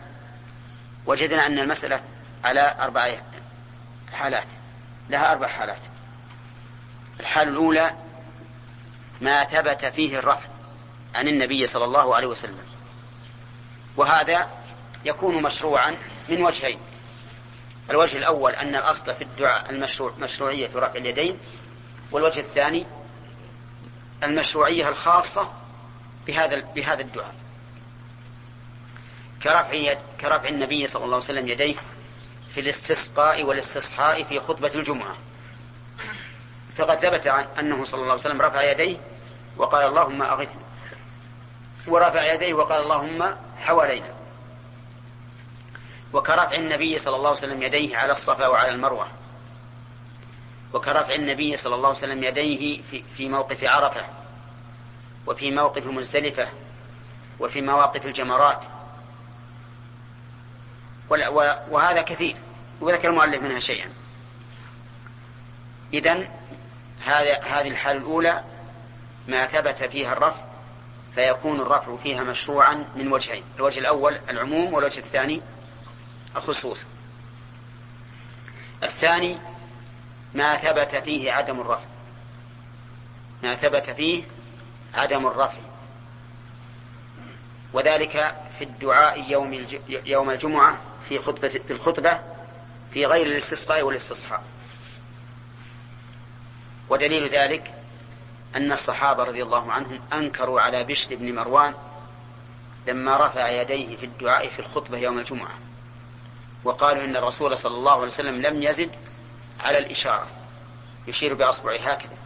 وجدنا 1.08 1.46
أن 1.46 1.58
المسألة 1.58 2.00
على 2.44 2.76
أربع 2.80 3.14
حالات 4.12 4.46
لها 5.08 5.32
أربع 5.32 5.46
حالات. 5.46 5.80
الحالة 7.20 7.50
الأولى 7.50 7.94
ما 9.20 9.44
ثبت 9.44 9.84
فيه 9.84 10.18
الرفع 10.18 10.48
عن 11.14 11.28
النبي 11.28 11.66
صلى 11.66 11.84
الله 11.84 12.16
عليه 12.16 12.26
وسلم 12.26 12.64
وهذا 13.96 14.48
يكون 15.04 15.42
مشروعا 15.42 15.94
من 16.28 16.42
وجهين. 16.42 16.78
الوجه 17.90 18.18
الأول 18.18 18.52
أن 18.52 18.74
الأصل 18.74 19.14
في 19.14 19.24
الدعاء 19.24 19.70
المشروع 19.70 20.12
مشروعية 20.18 20.70
رفع 20.74 20.92
اليدين 20.96 21.38
والوجه 22.12 22.40
الثاني 22.40 22.86
المشروعية 24.22 24.88
الخاصة 24.88 25.52
بهذا 26.26 26.60
بهذا 26.60 27.00
الدعاء. 27.00 27.34
كرفع 29.42 29.72
يد 29.72 29.98
كرفع 30.20 30.48
النبي 30.48 30.86
صلى 30.86 31.04
الله 31.04 31.14
عليه 31.14 31.24
وسلم 31.24 31.48
يديه 31.48 31.74
في 32.54 32.60
الاستسقاء 32.60 33.42
والاستصحاء 33.42 34.22
في 34.22 34.40
خطبة 34.40 34.70
الجمعة. 34.74 35.16
فقد 36.76 36.96
ثبت 36.96 37.26
أنه 37.58 37.84
صلى 37.84 38.00
الله 38.00 38.12
عليه 38.12 38.20
وسلم 38.20 38.42
رفع 38.42 38.70
يديه 38.70 38.96
وقال 39.56 39.86
اللهم 39.86 40.22
أغثنا. 40.22 40.62
ورفع 41.86 42.32
يديه 42.32 42.54
وقال 42.54 42.82
اللهم 42.82 43.36
حوالينا. 43.60 44.14
وكرفع 46.12 46.56
النبي 46.56 46.98
صلى 46.98 47.16
الله 47.16 47.28
عليه 47.28 47.38
وسلم 47.38 47.62
يديه 47.62 47.96
على 47.96 48.12
الصفا 48.12 48.46
وعلى 48.46 48.70
المروة. 48.70 49.08
وكرفع 50.72 51.14
النبي 51.14 51.56
صلى 51.56 51.74
الله 51.74 51.88
عليه 51.88 51.98
وسلم 51.98 52.24
يديه 52.24 52.82
في, 52.90 53.04
في 53.16 53.28
موقف 53.28 53.64
عرفة. 53.64 54.04
وفي 55.26 55.50
موقف 55.50 55.86
مزدلفة. 55.86 56.48
وفي 57.40 57.60
مواقف 57.60 58.06
الجمرات. 58.06 58.64
وهذا 61.70 62.02
كثير. 62.02 62.36
وذكر 62.80 63.10
المؤلف 63.10 63.42
منها 63.42 63.58
شيئا. 63.58 63.92
إذن 65.94 66.28
هذه 67.04 67.68
الحالة 67.68 67.98
الأولى 67.98 68.44
ما 69.28 69.46
ثبت 69.46 69.84
فيها 69.84 70.12
الرفع 70.12 70.40
فيكون 71.14 71.60
الرفع 71.60 71.96
فيها 72.02 72.24
مشروعا 72.24 72.84
من 72.96 73.12
وجهين. 73.12 73.42
الوجه 73.56 73.78
الأول 73.78 74.18
العموم 74.30 74.74
والوجه 74.74 74.98
الثاني 74.98 75.42
الخصوص. 76.36 76.84
الثاني 78.82 79.38
ما 80.34 80.56
ثبت 80.56 80.96
فيه 80.96 81.32
عدم 81.32 81.60
الرفع. 81.60 81.86
ما 83.42 83.54
ثبت 83.54 83.90
فيه 83.90 84.22
عدم 84.94 85.26
الرفع. 85.26 85.58
وذلك 87.72 88.36
في 88.58 88.64
الدعاء 88.64 89.30
يوم 89.30 89.66
يوم 89.88 90.30
الجمعة 90.30 90.78
في 91.08 91.18
خطبة 91.18 91.48
في 91.48 91.70
الخطبة 91.72 92.20
في 92.92 93.06
غير 93.06 93.26
الاستسقاء 93.26 93.82
والاستصحاء. 93.82 94.42
ودليل 96.88 97.28
ذلك 97.28 97.74
أن 98.56 98.72
الصحابة 98.72 99.24
رضي 99.24 99.42
الله 99.42 99.72
عنهم 99.72 100.00
أنكروا 100.12 100.60
على 100.60 100.84
بشر 100.84 101.14
بن 101.14 101.34
مروان 101.34 101.74
لما 102.86 103.26
رفع 103.26 103.48
يديه 103.48 103.96
في 103.96 104.06
الدعاء 104.06 104.48
في 104.48 104.58
الخطبة 104.58 104.98
يوم 104.98 105.18
الجمعة 105.18 105.54
وقالوا 106.64 107.04
إن 107.04 107.16
الرسول 107.16 107.58
صلى 107.58 107.74
الله 107.74 107.92
عليه 107.92 108.02
وسلم 108.06 108.42
لم 108.42 108.62
يزد 108.62 108.90
على 109.60 109.78
الإشارة 109.78 110.26
يشير 111.06 111.34
بأصبعه 111.34 111.76
هكذا 111.76 112.16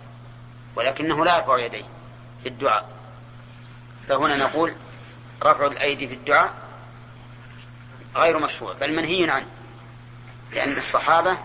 ولكنه 0.77 1.25
لا 1.25 1.37
يرفع 1.37 1.59
يديه 1.59 1.85
في 2.43 2.49
الدعاء. 2.49 2.89
فهنا 4.09 4.37
نقول 4.37 4.75
رفع 5.43 5.67
الأيدي 5.67 6.09
في 6.09 6.15
الدعاء 6.15 6.55
غير 8.17 8.39
مشروع 8.39 8.73
بل 8.73 8.97
منهي 8.97 9.31
عنه. 9.31 9.47
لأن 10.53 10.77
الصحابة 10.77 11.37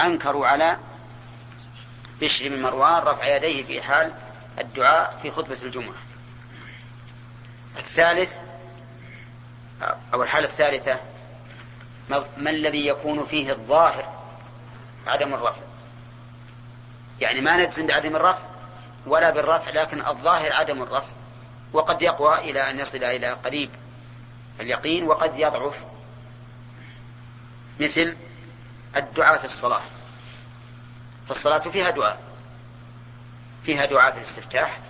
أنكروا 0.00 0.46
على 0.46 0.76
بشر 2.20 2.48
بن 2.48 2.62
مروان 2.62 3.02
رفع 3.02 3.36
يديه 3.36 3.64
في 3.64 3.82
حال 3.82 4.14
الدعاء 4.58 5.18
في 5.22 5.30
خطبة 5.30 5.58
الجمعة. 5.62 5.94
الثالث 7.78 8.38
أو 10.14 10.22
الحالة 10.22 10.46
الثالثة 10.46 11.00
ما 12.36 12.50
الذي 12.50 12.86
يكون 12.86 13.24
فيه 13.24 13.52
الظاهر 13.52 14.04
عدم 15.06 15.34
الرفع؟ 15.34 15.62
يعني 17.20 17.40
ما 17.40 17.56
نجزم 17.56 17.86
بعدم 17.86 18.16
الرفع 18.16 18.42
ولا 19.06 19.30
بالرفع 19.30 19.70
لكن 19.70 20.00
الظاهر 20.00 20.52
عدم 20.52 20.82
الرفع. 20.82 21.12
وقد 21.72 22.02
يقوى 22.02 22.38
إلى 22.38 22.70
أن 22.70 22.80
يصل 22.80 23.04
إلى 23.04 23.28
قريب. 23.28 23.70
اليقين 24.60 25.04
وقد 25.04 25.38
يضعف 25.38 25.84
مثل 27.80 28.16
الدعاء 28.96 29.38
في 29.38 29.44
الصلاة. 29.44 29.80
فالصلاة 31.28 31.58
فيها 31.58 31.90
دعاء. 31.90 32.22
فيها 33.64 33.84
دعاء 33.84 34.12
في 34.12 34.18
الاستفتاح. 34.18 34.80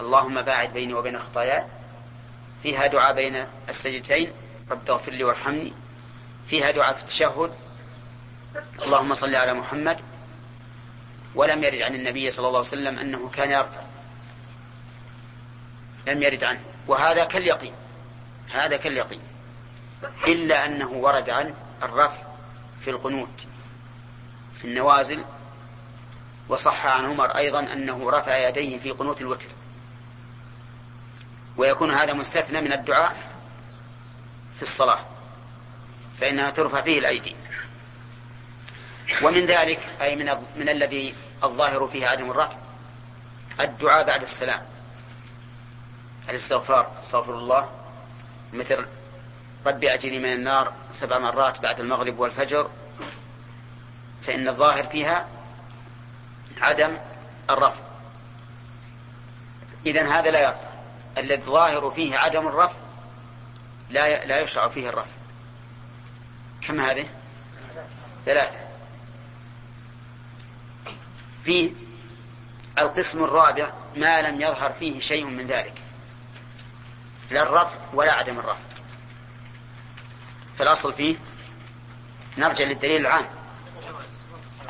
اللهم 0.00 0.42
باعد 0.42 0.72
بيني 0.72 0.94
وبين 0.94 1.18
خطاياي. 1.18 1.64
فيها 2.62 2.86
دعاء 2.86 3.14
بين 3.14 3.46
السجدتين. 3.68 4.32
رب 4.70 4.90
اغفر 4.90 5.12
لي 5.12 5.24
وارحمني. 5.24 5.72
فيها 6.46 6.70
دعاء 6.70 6.94
في 6.94 7.00
التشهد. 7.00 7.54
اللهم 8.82 9.14
صل 9.14 9.34
على 9.34 9.54
محمد. 9.54 9.98
ولم 11.34 11.64
يرد 11.64 11.82
عن 11.82 11.94
النبي 11.94 12.30
صلى 12.30 12.46
الله 12.46 12.58
عليه 12.58 12.68
وسلم 12.68 12.98
أنه 12.98 13.30
كان 13.34 13.50
يرفع. 13.50 13.82
لم 16.06 16.22
يرد 16.22 16.44
عنه. 16.44 16.60
وهذا 16.86 17.24
كاليقين. 17.24 17.74
هذا 18.52 18.76
كاليقين. 18.76 19.20
إلا 20.26 20.66
أنه 20.66 20.90
ورد 20.90 21.30
عن 21.30 21.54
الرفع 21.82 22.22
في 22.84 22.90
القنوت 22.90 23.46
في 24.58 24.64
النوازل 24.64 25.24
وصح 26.48 26.86
عن 26.86 27.04
عمر 27.04 27.26
أيضا 27.26 27.60
أنه 27.72 28.10
رفع 28.10 28.48
يديه 28.48 28.78
في 28.78 28.90
قنوت 28.90 29.20
الوتر. 29.20 29.46
ويكون 31.56 31.90
هذا 31.90 32.12
مستثنى 32.12 32.60
من 32.60 32.72
الدعاء 32.72 33.16
في 34.56 34.62
الصلاة 34.62 35.00
فإنها 36.20 36.50
ترفع 36.50 36.82
فيه 36.82 36.98
الأيدي. 36.98 37.36
ومن 39.22 39.46
ذلك 39.46 39.80
أي 40.00 40.16
من 40.16 40.30
من 40.56 40.68
الذي 40.68 41.14
الظاهر 41.44 41.88
فيه 41.88 42.06
عدم 42.06 42.30
الرفع 42.30 42.56
الدعاء 43.60 44.06
بعد 44.06 44.22
السلام. 44.22 44.62
الاستغفار 46.28 46.92
أستغفر 47.00 47.34
الله. 47.34 47.81
مثل 48.52 48.86
ربي 49.66 49.94
أجري 49.94 50.18
من 50.18 50.32
النار 50.32 50.72
سبع 50.92 51.18
مرات 51.18 51.60
بعد 51.60 51.80
المغرب 51.80 52.18
والفجر 52.18 52.70
فإن 54.22 54.48
الظاهر 54.48 54.84
فيها 54.84 55.28
عدم 56.60 56.96
الرفع 57.50 57.80
إذا 59.86 60.18
هذا 60.18 60.30
لا 60.30 60.40
يرفع 60.40 60.68
الذي 61.18 61.34
الظاهر 61.34 61.90
فيه 61.90 62.16
عدم 62.16 62.48
الرفع 62.48 62.76
لا 63.90 64.24
لا 64.24 64.40
يشرع 64.40 64.68
فيه 64.68 64.88
الرفع 64.88 65.10
كم 66.62 66.80
هذه؟ 66.80 67.06
ثلاثة. 68.26 68.56
فيه 71.44 71.72
القسم 72.78 73.24
الرابع 73.24 73.72
ما 73.96 74.22
لم 74.22 74.40
يظهر 74.40 74.72
فيه 74.72 75.00
شيء 75.00 75.24
من 75.24 75.46
ذلك. 75.46 75.81
لا 77.32 77.42
الرفع 77.42 77.76
ولا 77.92 78.12
عدم 78.12 78.38
الرفع. 78.38 78.62
فالأصل 80.58 80.92
فيه 80.92 81.16
نرجع 82.38 82.64
للدليل 82.64 83.00
العام. 83.00 83.26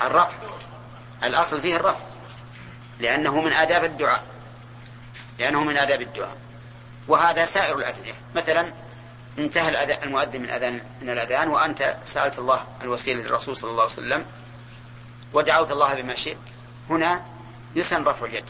الرفع. 0.02 0.36
الأصل 1.24 1.60
فيه 1.60 1.76
الرفع. 1.76 2.04
لأنه 3.00 3.40
من 3.40 3.52
آداب 3.52 3.84
الدعاء. 3.84 4.24
لأنه 5.38 5.64
من 5.64 5.76
آداب 5.76 6.00
الدعاء. 6.00 6.36
وهذا 7.08 7.44
سائر 7.44 7.78
الأدعية. 7.78 8.14
مثلا 8.34 8.72
انتهى 9.38 10.02
المؤذن 10.04 10.42
من 10.42 10.50
أذان 10.50 10.80
من 11.02 11.10
الأذان 11.10 11.48
وأنت 11.48 11.96
سألت 12.04 12.38
الله 12.38 12.66
الوسيلة 12.82 13.22
للرسول 13.22 13.56
صلى 13.56 13.70
الله 13.70 13.82
عليه 13.82 13.92
وسلم 13.92 14.24
ودعوت 15.32 15.70
الله 15.70 15.94
بما 15.94 16.14
شئت. 16.14 16.38
هنا 16.90 17.22
يسن 17.74 18.04
رفع 18.04 18.26
اليد. 18.26 18.44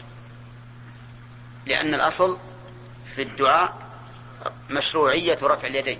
لأن 1.65 1.93
الأصل 1.93 2.37
في 3.15 3.21
الدعاء 3.21 3.82
مشروعية 4.69 5.37
رفع 5.43 5.67
اليدين. 5.67 5.99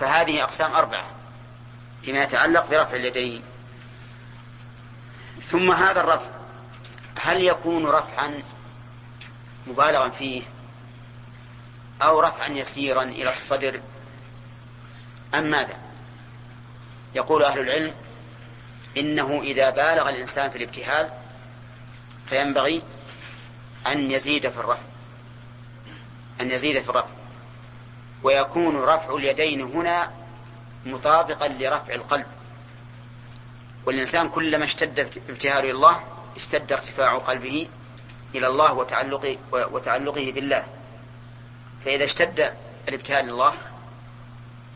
فهذه 0.00 0.42
أقسام 0.42 0.74
أربعة 0.74 1.04
فيما 2.02 2.22
يتعلق 2.22 2.70
برفع 2.70 2.96
اليدين. 2.96 3.42
ثم 5.44 5.72
هذا 5.72 6.00
الرفع 6.00 6.30
هل 7.20 7.44
يكون 7.44 7.86
رفعا 7.86 8.42
مبالغا 9.66 10.08
فيه 10.08 10.42
أو 12.02 12.20
رفعا 12.20 12.48
يسيرا 12.48 13.02
إلى 13.02 13.32
الصدر؟ 13.32 13.80
أم 15.34 15.50
ماذا؟ 15.50 15.76
يقول 17.14 17.42
أهل 17.44 17.60
العلم 17.60 17.94
إنه 18.96 19.40
إذا 19.42 19.70
بالغ 19.70 20.08
الإنسان 20.08 20.50
في 20.50 20.56
الابتهال 20.58 21.10
فينبغي 22.28 22.82
أن 23.86 24.10
يزيد 24.10 24.48
في 24.48 24.56
الرفع. 24.58 24.82
أن 26.40 26.50
يزيد 26.50 26.82
في 26.82 26.88
الرفع. 26.88 27.08
ويكون 28.22 28.76
رفع 28.76 29.14
اليدين 29.14 29.60
هنا 29.60 30.10
مطابقا 30.86 31.48
لرفع 31.48 31.94
القلب. 31.94 32.26
والإنسان 33.86 34.28
كلما 34.28 34.64
اشتد 34.64 34.98
ابتهاله 35.28 35.70
الله 35.70 36.02
اشتد 36.36 36.72
ارتفاع 36.72 37.18
قلبه 37.18 37.68
إلى 38.34 38.46
الله 38.46 38.72
وتعلقه, 38.72 39.36
وتعلقه 39.52 40.32
بالله. 40.32 40.64
فإذا 41.84 42.04
اشتد 42.04 42.54
الابتهال 42.88 43.26
لله 43.26 43.54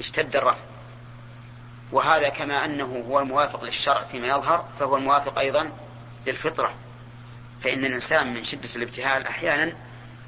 اشتد 0.00 0.36
الرفع. 0.36 0.62
وهذا 1.92 2.28
كما 2.28 2.64
أنه 2.64 3.04
هو 3.08 3.18
الموافق 3.18 3.64
للشرع 3.64 4.04
فيما 4.04 4.26
يظهر 4.26 4.64
فهو 4.80 4.96
الموافق 4.96 5.38
أيضا 5.38 5.70
للفطرة. 6.26 6.74
فإن 7.64 7.84
الإنسان 7.84 8.34
من 8.34 8.44
شدة 8.44 8.68
الابتهال 8.76 9.26
أحيانا 9.26 9.72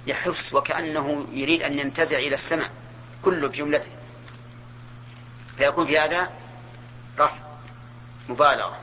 يحس 0.06 0.54
وكأنه 0.54 1.26
يريد 1.32 1.62
أن 1.62 1.78
ينتزع 1.78 2.16
إلى 2.16 2.34
السماء 2.34 2.70
كله 3.22 3.48
بجملته. 3.48 3.90
فيكون 5.58 5.86
في 5.86 5.98
هذا 5.98 6.30
رفع 7.18 7.36
مبالغة. 8.28 8.78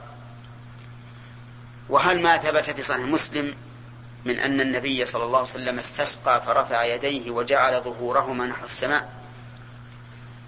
وهل 1.90 2.22
ما 2.22 2.38
ثبت 2.38 2.70
في 2.70 2.82
صحيح 2.82 3.06
مسلم 3.06 3.56
من 4.26 4.40
أن 4.40 4.62
النبي 4.62 5.06
صلى 5.06 5.24
الله 5.24 5.38
عليه 5.38 5.50
وسلم 5.50 5.80
استسقى 5.80 6.42
فرفع 6.42 6.84
يديه 6.84 7.32
وجعل 7.32 7.82
ظهورهما 7.82 8.46
نحو 8.46 8.66
السماء؟ 8.66 9.14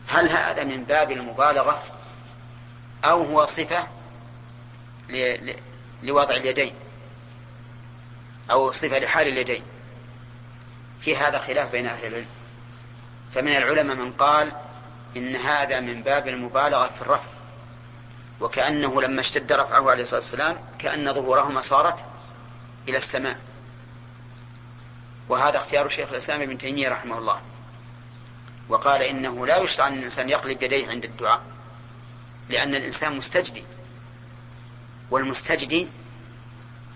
هل 0.07 0.29
هذا 0.29 0.63
من 0.63 0.83
باب 0.83 1.11
المبالغة 1.11 1.83
أو 3.05 3.23
هو 3.23 3.45
صفة 3.45 3.87
لوضع 6.03 6.35
اليدين 6.35 6.73
أو 8.51 8.71
صفة 8.71 8.99
لحال 8.99 9.27
اليدين؟ 9.27 9.63
في 11.05 11.15
هذا 11.15 11.39
خلاف 11.39 11.71
بين 11.71 11.87
أهل 11.87 12.05
العلم. 12.05 12.25
فمن 13.35 13.55
العلماء 13.55 13.95
من 13.95 14.11
قال 14.11 14.51
إن 15.17 15.35
هذا 15.35 15.79
من 15.79 16.03
باب 16.03 16.27
المبالغة 16.27 16.87
في 16.87 17.01
الرفع. 17.01 17.27
وكأنه 18.41 19.01
لما 19.01 19.21
اشتد 19.21 19.51
رفعه 19.51 19.91
عليه 19.91 20.01
الصلاة 20.01 20.21
والسلام 20.21 20.57
كأن 20.79 21.13
ظهورهما 21.13 21.61
صارت 21.61 22.05
إلى 22.89 22.97
السماء. 22.97 23.39
وهذا 25.29 25.57
اختيار 25.57 25.89
شيخ 25.89 26.09
الإسلام 26.09 26.41
ابن 26.41 26.57
تيمية 26.57 26.89
رحمه 26.89 27.17
الله. 27.17 27.41
وقال 28.69 29.01
إنه 29.01 29.45
لا 29.45 29.57
يشرع 29.57 29.87
أن 29.87 29.93
الإنسان 29.93 30.29
يقلب 30.29 30.63
يديه 30.63 30.87
عند 30.87 31.03
الدعاء 31.03 31.41
لأن 32.49 32.75
الإنسان 32.75 33.17
مستجدي. 33.17 33.63
والمستجدي 35.11 35.87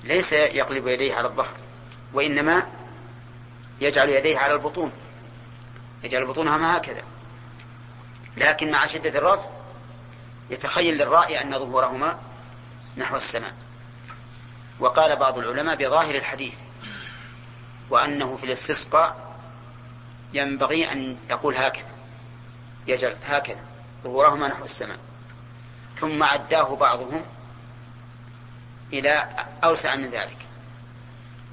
ليس 0.04 0.34
يقلب 0.34 0.88
يديه 0.88 1.16
على 1.16 1.28
الظهر 1.28 1.54
وإنما 2.14 2.68
يجعل 3.82 4.10
يديه 4.10 4.38
على 4.38 4.54
البطون. 4.54 4.92
يجعل 6.04 6.26
بطونها 6.26 6.78
هكذا. 6.78 7.02
لكن 8.38 8.72
مع 8.72 8.86
شدة 8.86 9.20
الرفع 9.20 9.50
يتخيل 10.50 10.98
للرائي 10.98 11.42
أن 11.42 11.60
ظهورهما 11.60 12.20
نحو 12.98 13.16
السماء. 13.16 13.54
وقال 14.80 15.16
بعض 15.16 15.38
العلماء 15.38 15.76
بظاهر 15.76 16.16
الحديث 16.16 16.56
وأنه 17.90 18.38
في 18.38 18.44
الاستسقاء 18.44 19.36
ينبغي 20.34 20.92
أن 20.92 21.18
يقول 21.30 21.56
هكذا. 21.56 21.92
يجعل 22.88 23.16
هكذا. 23.26 23.66
ظهورهما 24.04 24.48
نحو 24.48 24.64
السماء. 24.64 25.00
ثم 25.96 26.24
عداه 26.24 26.76
بعضهم 26.76 27.22
إلى 28.94 29.30
أوسع 29.64 29.96
من 29.96 30.10
ذلك. 30.10 30.47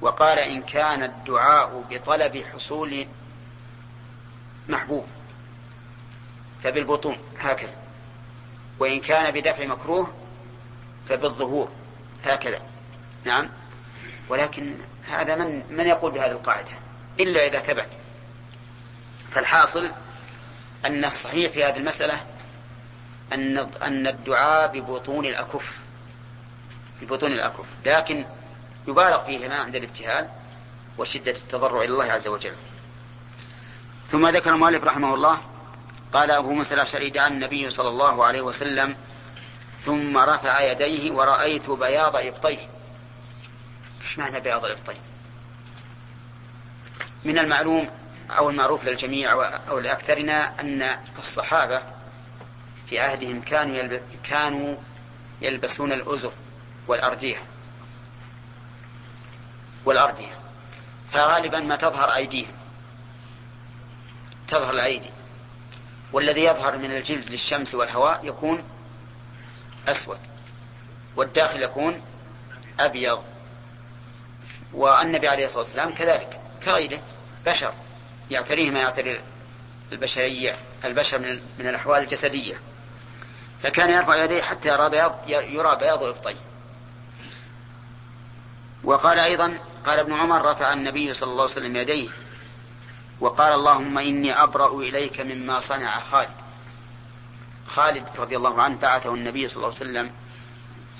وقال 0.05 0.39
إن 0.39 0.61
كان 0.61 1.03
الدعاء 1.03 1.83
بطلب 1.89 2.43
حصول 2.53 3.07
محبوب 4.69 5.05
فبالبطون 6.63 7.17
هكذا. 7.39 7.75
وإن 8.79 8.99
كان 8.99 9.31
بدفع 9.31 9.65
مكروه 9.65 10.13
فبالظهور 11.09 11.69
هكذا. 12.25 12.61
نعم. 13.23 13.49
ولكن 14.29 14.75
هذا 15.07 15.35
من 15.35 15.63
من 15.69 15.85
يقول 15.85 16.11
بهذه 16.11 16.31
القاعدة؟ 16.31 16.71
إلا 17.19 17.47
إذا 17.47 17.59
ثبت. 17.59 17.89
فالحاصل 19.31 19.91
أن 20.85 21.05
الصحيح 21.05 21.51
في 21.51 21.63
هذه 21.63 21.77
المسألة 21.77 22.21
أن 23.33 23.57
أن 23.81 24.07
الدعاء 24.07 24.79
ببطون 24.79 25.25
الأكف. 25.25 25.79
ببطون 27.01 27.31
الأكف. 27.31 27.65
لكن 27.85 28.25
يبالغ 28.87 29.25
فيهما 29.25 29.55
عند 29.55 29.75
الابتهال 29.75 30.29
وشدة 30.97 31.31
التضرع 31.31 31.81
إلى 31.81 31.93
الله 31.93 32.11
عز 32.11 32.27
وجل. 32.27 32.53
ثم 34.09 34.27
ذكر 34.27 34.53
المؤلف 34.53 34.83
رحمه 34.83 35.13
الله 35.13 35.39
قال 36.13 36.31
أبو 36.31 36.51
موسى 36.51 36.73
الأشعري 36.73 37.09
دعا 37.09 37.27
النبي 37.27 37.69
صلى 37.69 37.89
الله 37.89 38.25
عليه 38.25 38.41
وسلم 38.41 38.95
ثم 39.85 40.17
رفع 40.17 40.61
يديه 40.61 41.11
ورأيت 41.11 41.69
بياض 41.69 42.15
إبطيه. 42.15 42.67
إيش 44.01 44.17
معنى 44.17 44.39
بياض 44.39 44.65
الإبطين 44.65 44.97
من 47.23 47.37
المعلوم 47.37 47.89
أو 48.31 48.49
المعروف 48.49 48.85
للجميع 48.85 49.31
أو 49.69 49.79
لأكثرنا 49.79 50.59
أن 50.59 50.97
الصحابة 51.17 51.81
في 52.89 52.99
عهدهم 52.99 53.41
كانوا 53.41 53.75
يلبس 53.75 54.01
كانوا 54.23 54.75
يلبسون 55.41 55.91
الأزر 55.91 56.31
والأردية. 56.87 57.43
والأردية 59.85 60.35
فغالبا 61.11 61.59
ما 61.59 61.75
تظهر 61.75 62.15
أيديهم. 62.15 62.53
تظهر 64.47 64.73
الأيدي. 64.73 65.09
والذي 66.13 66.43
يظهر 66.43 66.77
من 66.77 66.91
الجلد 66.91 67.29
للشمس 67.29 67.75
والهواء 67.75 68.19
يكون 68.23 68.63
أسود. 69.87 70.19
والداخل 71.15 71.63
يكون 71.63 72.01
أبيض. 72.79 73.23
والنبي 74.73 75.27
عليه 75.27 75.45
الصلاة 75.45 75.63
والسلام 75.63 75.93
كذلك 75.93 76.39
كغيره 76.65 76.99
بشر. 77.45 77.73
يعتريه 78.31 78.69
ما 78.69 78.79
يعتري 78.79 79.21
البشرية 79.91 80.55
البشر 80.85 81.19
من, 81.19 81.41
من 81.59 81.67
الأحوال 81.67 82.01
الجسدية. 82.01 82.55
فكان 83.63 83.89
يرفع 83.89 84.23
يديه 84.23 84.41
حتى 84.41 84.69
يرى 84.69 84.89
بياض 84.89 85.19
يرى 85.27 85.75
بياض 85.75 86.03
إبطيه 86.03 86.35
وقال 88.83 89.19
أيضا 89.19 89.59
قال 89.85 89.99
ابن 89.99 90.13
عمر 90.13 90.51
رفع 90.51 90.73
النبي 90.73 91.13
صلى 91.13 91.31
الله 91.31 91.43
عليه 91.43 91.51
وسلم 91.51 91.75
يديه 91.75 92.09
وقال 93.19 93.53
اللهم 93.53 93.97
إني 93.97 94.43
أبرأ 94.43 94.79
إليك 94.79 95.21
مما 95.21 95.59
صنع 95.59 95.99
خالد. 95.99 96.35
خالد 97.67 98.05
رضي 98.17 98.37
الله 98.37 98.61
عنه 98.61 98.77
بعثه 98.77 99.13
النبي 99.13 99.47
صلى 99.47 99.55
الله 99.55 99.67
عليه 99.67 99.75
وسلم 99.75 100.11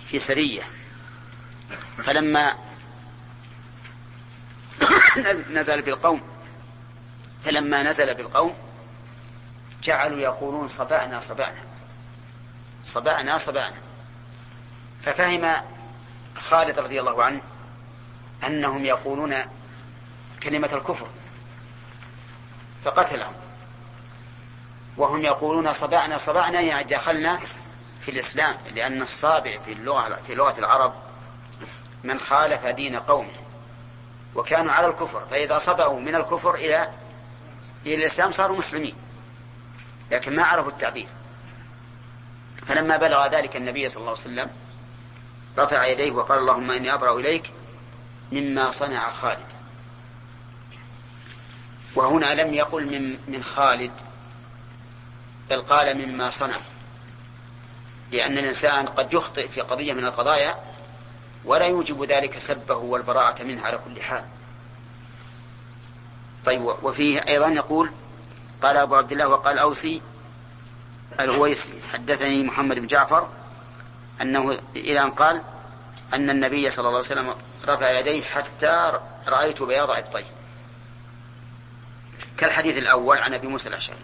في 0.07 0.19
سرية. 0.19 0.63
فلما 1.97 2.55
نزل 5.59 5.81
بالقوم 5.81 6.21
فلما 7.45 7.83
نزل 7.83 8.13
بالقوم 8.13 8.55
جعلوا 9.83 10.19
يقولون 10.19 10.67
صبعنا 10.67 11.19
صبعنا 11.19 11.63
صبعنا 12.83 13.37
صبعنا 13.37 13.75
ففهم 15.03 15.63
خالد 16.35 16.79
رضي 16.79 16.99
الله 16.99 17.23
عنه 17.23 17.41
أنهم 18.43 18.85
يقولون 18.85 19.35
كلمة 20.43 20.69
الكفر 20.73 21.07
فقتلهم. 22.85 23.33
وهم 24.97 25.21
يقولون 25.21 25.73
صبعنا 25.73 26.17
صبعنا 26.17 26.61
يعني 26.61 26.83
دخلنا 26.83 27.39
في 28.01 28.11
الإسلام 28.11 28.57
لأن 28.75 29.01
الصابع 29.01 29.57
في 29.65 29.71
اللغة 29.71 30.19
في 30.27 30.35
لغة 30.35 30.59
العرب 30.59 30.93
من 32.03 32.19
خالف 32.19 32.65
دين 32.65 32.95
قومه 32.99 33.33
وكانوا 34.35 34.71
على 34.71 34.87
الكفر. 34.87 35.25
فإذا 35.25 35.57
صبأوا 35.57 35.99
من 35.99 36.15
الكفر 36.15 36.55
إلى 36.55 36.91
إلى 37.85 37.95
الإسلام 37.95 38.31
صاروا 38.31 38.57
مسلمين 38.57 38.95
لكن 40.11 40.35
ما 40.35 40.43
عرفوا 40.43 40.71
التعبير. 40.71 41.07
فلما 42.67 42.97
بلغ 42.97 43.27
ذلك 43.27 43.55
النبي 43.55 43.89
صلى 43.89 43.97
الله 43.97 44.11
عليه 44.11 44.21
وسلم 44.21 44.49
رفع 45.57 45.85
يديه 45.85 46.11
وقال 46.11 46.39
اللهم 46.39 46.71
إني 46.71 46.93
أبرأ 46.93 47.19
إليك 47.19 47.51
مما 48.31 48.71
صنع 48.71 49.11
خالد. 49.11 49.45
وهنا 51.95 52.41
لم 52.41 52.53
يقل 52.53 52.85
من 52.85 53.17
من 53.27 53.43
خالد 53.43 53.91
بل 55.49 55.61
قال 55.61 56.07
مما 56.07 56.29
صنع. 56.29 56.57
لأن 58.11 58.37
الإنسان 58.37 58.87
قد 58.87 59.13
يخطئ 59.13 59.47
في 59.47 59.61
قضية 59.61 59.93
من 59.93 60.05
القضايا 60.05 60.55
ولا 61.45 61.65
يوجب 61.65 62.03
ذلك 62.03 62.37
سبه 62.37 62.75
والبراءة 62.75 63.43
منه 63.43 63.61
على 63.61 63.77
كل 63.77 64.01
حال. 64.01 64.25
طيب 66.45 66.61
وفيه 66.61 67.19
أيضا 67.27 67.47
يقول 67.47 67.91
قال 68.61 68.77
أبو 68.77 68.95
عبد 68.95 69.11
الله 69.11 69.27
وقال 69.27 69.59
أوسي 69.59 70.01
الأويسي 71.19 71.81
حدثني 71.93 72.43
محمد 72.43 72.79
بن 72.79 72.87
جعفر 72.87 73.29
أنه 74.21 74.59
إلى 74.75 75.01
أن 75.01 75.11
قال 75.11 75.41
أن 76.13 76.29
النبي 76.29 76.69
صلى 76.69 76.87
الله 76.87 76.97
عليه 76.97 77.07
وسلم 77.07 77.35
رفع 77.67 77.99
يديه 77.99 78.23
حتى 78.23 78.99
رأيت 79.27 79.61
بياض 79.61 79.89
إبطيه 79.89 80.25
كالحديث 82.37 82.77
الأول 82.77 83.17
عن 83.17 83.33
أبي 83.33 83.47
موسى 83.47 83.69
الأشعري. 83.69 83.99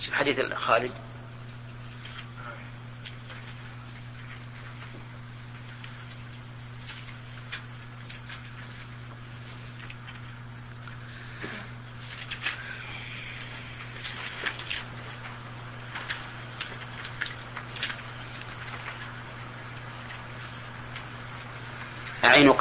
شوف 0.00 0.14
حديث 0.14 0.54
خالد. 0.54 0.92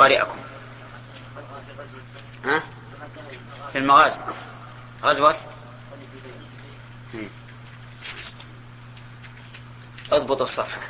قارئكم 0.01 0.37
ها؟ 2.45 2.63
في 3.71 3.77
المغازي. 3.77 4.19
غزوة. 5.03 5.35
اضبط 10.11 10.41
الصفحة. 10.41 10.81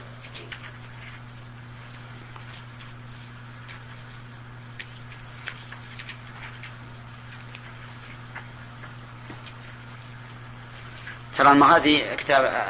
ترى 11.36 11.52
المغازي 11.52 12.16
كتاب 12.16 12.66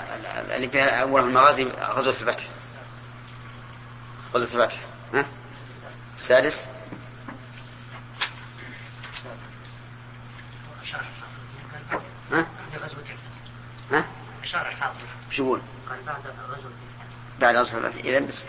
اللي 0.56 0.70
فيها 0.70 1.02
أول 1.02 1.22
المغازي 1.22 1.64
غزوة 1.64 2.14
الفتح. 2.14 2.48
غزوة 4.34 4.64
الفتح. 4.64 4.82
ها؟ 5.14 5.26
السادس 6.22 6.68
ها؟ 12.32 12.48
ها؟ 13.92 14.06
وش 15.30 15.40
يقول؟ 15.40 15.62
قال 15.90 16.00
بعد 16.06 16.22
غزوة 16.50 16.72
بعد 17.40 17.56
غزوة 17.56 17.88
إذا 17.88 18.20
بس 18.20 18.46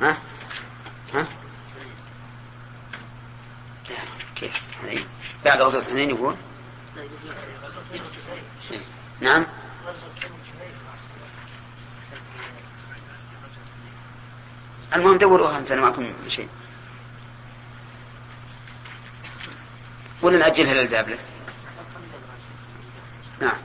ها؟ 0.00 0.16
ها؟ 1.14 1.26
كيف؟ 4.36 4.62
بعد 5.44 5.60
غزوة 5.60 5.84
حنين 5.84 6.10
يقول؟ 6.10 6.36
نعم 9.20 9.46
المهم 14.94 15.18
دوروها 15.18 15.62
أنا 15.70 15.80
معكم 15.80 16.12
شيء. 16.28 16.48
ولا 20.22 20.38
نأجلها 20.38 20.74
للزابلة 20.74 21.18
نعم. 23.40 23.58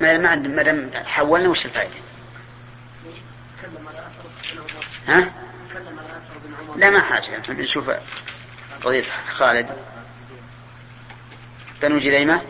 ما 0.00 0.18
ما 0.18 0.36
ما 0.36 0.62
دام 0.62 0.90
حولنا 0.94 1.48
وش 1.48 1.66
الفائدة؟ 1.66 1.94
ها؟ 5.08 5.32
لا 6.76 6.90
ما 6.90 7.00
حاجة. 7.00 7.40
إحنا 7.40 7.54
بنشوف 7.54 7.90
قضية 8.84 9.04
خالد. 9.30 9.68
بنو 11.82 11.98
جذيمة 11.98 12.42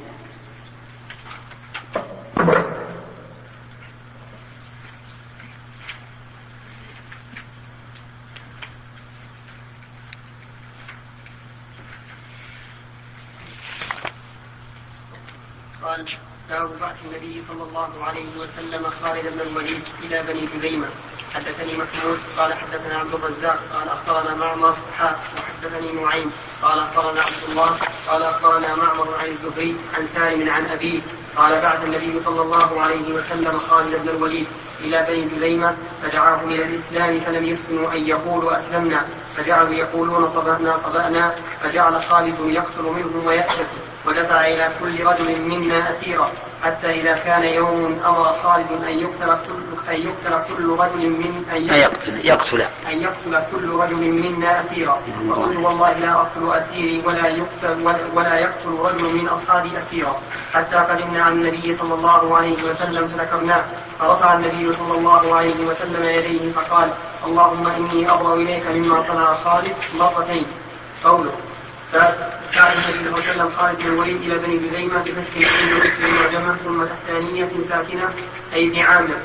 قال 15.82 16.06
باب 16.48 16.78
بعث 16.80 16.96
النبي 17.04 17.41
صلى 17.52 17.68
الله 17.68 18.04
عليه 18.04 18.28
وسلم 18.40 18.90
خالد 19.02 19.24
بن 19.34 19.40
الوليد 19.40 19.82
إلى 20.02 20.22
بني 20.28 20.48
جذيمه 20.54 20.86
حدثني 21.34 21.72
محمود 21.76 22.18
قال 22.38 22.54
حدثنا 22.54 22.98
عبد 22.98 23.14
الرزاق 23.14 23.58
قال 23.74 23.88
أخبرنا 23.88 24.34
معمر 24.34 24.76
حاء 24.98 25.20
وحدثني 25.36 25.92
نعيم 25.92 26.32
قال 26.62 26.78
أخبرنا 26.78 27.20
عبد 27.20 27.42
الله 27.48 27.76
قال 28.08 28.22
أخبرنا 28.22 28.74
معمر 28.74 29.14
عن 29.20 29.26
الزهري 29.26 29.76
عن 29.94 30.04
سالم 30.04 30.50
عن 30.50 30.66
أبيه 30.66 31.00
قال 31.36 31.60
بعث 31.60 31.84
النبي 31.84 32.18
صلى 32.18 32.42
الله 32.42 32.80
عليه 32.80 33.14
وسلم 33.14 33.58
خالد 33.58 34.02
بن 34.02 34.08
الوليد 34.08 34.46
إلى 34.80 35.06
بني 35.08 35.24
جذيمه 35.24 35.76
فدعاهم 36.02 36.48
إلى 36.48 36.62
الإسلام 36.62 37.20
فلم 37.20 37.44
يحسنوا 37.44 37.92
أن 37.92 38.06
يقولوا 38.06 38.58
أسلمنا 38.58 39.06
فجعلوا 39.36 39.74
يقولون 39.74 40.26
صبأنا 40.26 40.76
صبأنا 40.76 41.36
فجعل 41.62 42.02
خالد 42.02 42.36
يقتل 42.40 42.82
منهم 42.82 43.26
ويأسف 43.26 43.66
ودفع 44.06 44.46
إلى 44.46 44.68
كل 44.80 45.04
رجل 45.04 45.40
منا 45.40 45.90
أسيرا 45.90 46.30
حتى 46.64 47.00
إذا 47.00 47.12
كان 47.12 47.44
يوم 47.44 48.00
أمر 48.06 48.32
خالد 48.32 48.66
أن 48.88 48.98
يقتل 48.98 49.36
كل 49.46 49.90
أن 49.90 49.96
يقتل 50.06 50.42
كل 50.48 50.76
رجل 50.82 51.10
من 51.10 51.44
أن 51.52 51.66
يقتل 51.66 52.26
يقتل. 52.26 52.60
أن 52.92 53.02
يقتل 53.02 53.42
كل 53.52 53.68
رجل 53.68 53.96
منا 53.96 54.60
أسيرا. 54.60 54.98
فقلت 55.30 55.56
والله 55.56 55.92
لا 55.92 56.12
أقتل 56.12 56.52
أسيري 56.52 57.02
ولا 57.06 57.28
يقتل 57.28 58.02
ولا 58.14 58.38
يقتل 58.38 58.70
رجل 58.78 59.14
من 59.14 59.28
أصحابي 59.28 59.78
أسيرا. 59.78 60.20
حتى 60.54 60.76
قدمنا 60.76 61.22
عن 61.24 61.32
النبي 61.32 61.74
صلى 61.74 61.94
الله 61.94 62.36
عليه 62.36 62.62
وسلم 62.64 63.08
فذكرناه. 63.08 63.64
فرفع 64.00 64.34
النبي 64.34 64.72
صلى 64.72 64.98
الله 64.98 65.34
عليه 65.34 65.66
وسلم 65.66 66.04
يديه 66.04 66.52
فقال 66.52 66.88
اللهم 67.26 67.66
إني 67.66 68.10
أبرأ 68.10 68.34
إليك 68.34 68.66
مما 68.66 69.02
صنع 69.02 69.34
خالد 69.34 69.74
مرتين. 69.98 70.46
قوله. 71.04 71.32
فكان 71.92 72.72
النبي 72.72 72.98
صلى 72.98 73.08
الله 73.08 73.22
عليه 73.22 73.30
وسلم 73.30 73.50
خالد 73.56 73.82
بن 73.82 73.86
الوليد 73.86 74.22
إلى 74.22 74.38
بني 74.38 74.58
جذيمة 74.58 75.02
بفتح 75.02 75.36
العين 75.36 75.74
واسم 75.74 76.26
وجمع 76.26 76.54
ثم 76.64 76.84
تحتانية 76.84 77.48
ساكنة 77.68 78.08
أي 78.54 78.68
ابن 78.68 78.78
عامر 78.78 79.16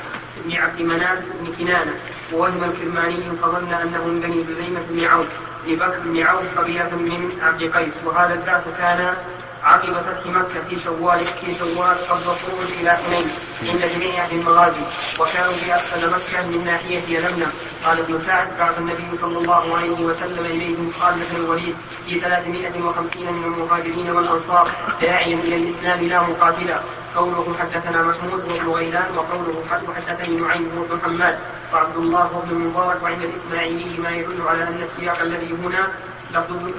بن 0.44 0.56
عبد 0.56 0.80
مناف 0.80 1.18
بن 1.40 1.52
كنانة. 1.58 1.94
ووهم 2.32 2.64
الكرماني 2.64 3.22
فظن 3.42 3.72
أنه 3.72 4.04
من 4.04 4.20
بني 4.20 4.42
جذيمة 4.42 4.80
بن 4.90 5.04
عوف 5.04 5.26
بن 5.66 5.76
بكر 5.76 5.98
بن 6.04 6.22
عوف 6.22 6.58
قبيلة 6.58 6.96
من 6.96 7.38
عبد 7.42 7.62
قيس. 7.62 7.94
وهذا 8.04 8.34
البعث 8.34 8.64
كان 8.78 9.14
عقب 9.64 9.94
فتح 9.94 10.26
مكة 10.26 10.68
في 10.68 10.78
شوال 10.84 11.26
في 11.26 11.54
شوال 11.58 11.96
الخروج 12.10 12.68
إلى 12.80 12.90
حنين 12.90 13.26
عند 13.62 13.80
جميع 13.94 14.24
أهل 14.24 14.38
المغازي 14.38 14.80
وكانوا 15.20 15.52
بأسفل 15.66 16.10
مكة 16.10 16.46
من 16.46 16.64
ناحية 16.64 17.00
يلملم 17.08 17.52
قال 17.84 17.98
ابن 17.98 18.18
سعد 18.18 18.48
بعث 18.58 18.78
النبي 18.78 19.16
صلى 19.20 19.38
الله 19.38 19.76
عليه 19.76 20.00
وسلم 20.00 20.44
إليهم 20.44 20.92
خالد 21.00 21.22
بن 21.30 21.36
الوليد 21.36 21.74
في 22.06 22.20
350 22.20 23.32
من 23.32 23.44
المهاجرين 23.44 24.10
والأنصار 24.10 24.68
داعيا 25.02 25.34
إلى 25.34 25.56
الإسلام 25.56 26.00
لا 26.00 26.20
مقاتلا 26.22 26.80
قوله 27.16 27.56
حدثنا 27.60 28.02
محمود 28.02 28.48
بن 28.48 28.72
غيلان 28.72 29.06
وقوله 29.16 29.64
حدثني 29.96 30.36
نعيم 30.36 30.86
بن 30.90 31.00
حماد. 31.04 31.38
وعبد 31.72 31.96
الله 31.96 32.42
بن 32.44 32.56
المبارك 32.56 33.02
وعند 33.02 33.22
الإسماعيلي 33.22 33.98
ما 33.98 34.10
يدل 34.10 34.48
على 34.48 34.62
أن 34.62 34.82
السياق 34.82 35.20
الذي 35.20 35.52
هنا 35.52 35.88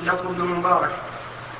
لفظ 0.05 0.25
ابن 0.25 0.41
المبارك 0.41 0.91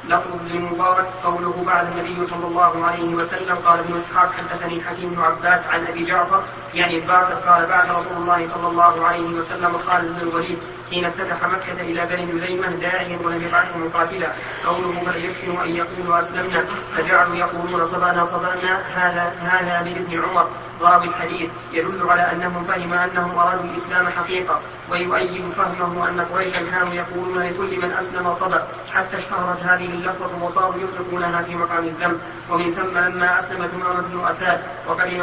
لفظ 0.08 0.28
ابن 0.34 0.58
المبارك 0.58 1.06
قوله 1.24 1.64
بعد 1.68 1.88
النبي 1.92 2.24
صلى 2.26 2.46
الله 2.48 2.86
عليه 2.86 3.16
وسلم 3.16 3.56
قال 3.66 3.80
ابن 3.80 3.96
إسحاق 3.98 4.32
حدثني 4.32 4.82
حكيم 4.82 5.10
بن 5.10 5.22
عباد 5.22 5.62
عن 5.72 5.86
أبي 5.88 6.06
جعفر 6.06 6.44
يعني 6.74 6.98
الباقر 6.98 7.34
قال 7.34 7.66
بعد 7.66 7.90
رسول 7.90 8.18
الله 8.18 8.48
صلى 8.48 8.68
الله 8.68 9.06
عليه 9.06 9.30
وسلم 9.30 9.78
خالد 9.78 10.20
بن 10.20 10.28
الوليد 10.30 10.58
حين 10.92 11.06
افتتح 11.06 11.48
مكة 11.48 11.82
إلى 11.82 12.06
بني 12.06 12.26
جذيمة 12.26 12.68
داعيا 12.68 13.20
ولم 13.24 13.44
يبعثه 13.44 13.78
مقاتلا. 13.78 14.28
قوله 14.66 15.04
بل 15.06 15.26
يحسن 15.26 15.62
أن 15.64 15.76
يقولوا 15.76 16.20
أسلمنا. 16.20 16.66
فجعلوا 16.98 17.36
يقولون 17.36 17.86
صبانا 17.86 18.26
صبانا 18.26 18.82
هذا 18.96 19.34
هذا 19.40 19.82
من 19.82 20.06
ابن 20.06 20.24
عمر. 20.24 20.48
راوي 20.82 21.06
الحديث. 21.06 21.50
يدل 21.74 22.10
على 22.10 22.22
أنه 22.22 22.64
فهم 22.68 22.94
أنهم 22.94 23.40
أرادوا 23.40 23.64
الإسلام 23.64 24.10
حقيقة. 24.10 24.60
ويؤيد 24.92 25.44
فهمه 25.58 26.10
أن 26.10 26.22
قريشا 26.34 26.60
كانوا 26.72 26.94
يقولون 26.94 27.44
لكل 27.44 27.78
من 27.82 27.92
أسلم 27.92 28.32
صبا 28.32 28.68
حتى 28.94 29.18
اشتهرت 29.18 29.64
هذه 29.64 29.86
اللفظة 29.86 30.44
وصاروا 30.44 30.76
يطلقونها 30.84 31.42
في 31.42 31.56
مقام 31.56 31.84
الذنب. 31.84 32.20
ومن 32.50 32.74
ثم 32.74 32.98
لما 32.98 33.40
أسلم 33.40 33.68
ثمامة 33.68 34.02
بن 34.02 34.20
أثاد. 34.26 34.60
وقدم 34.88 35.22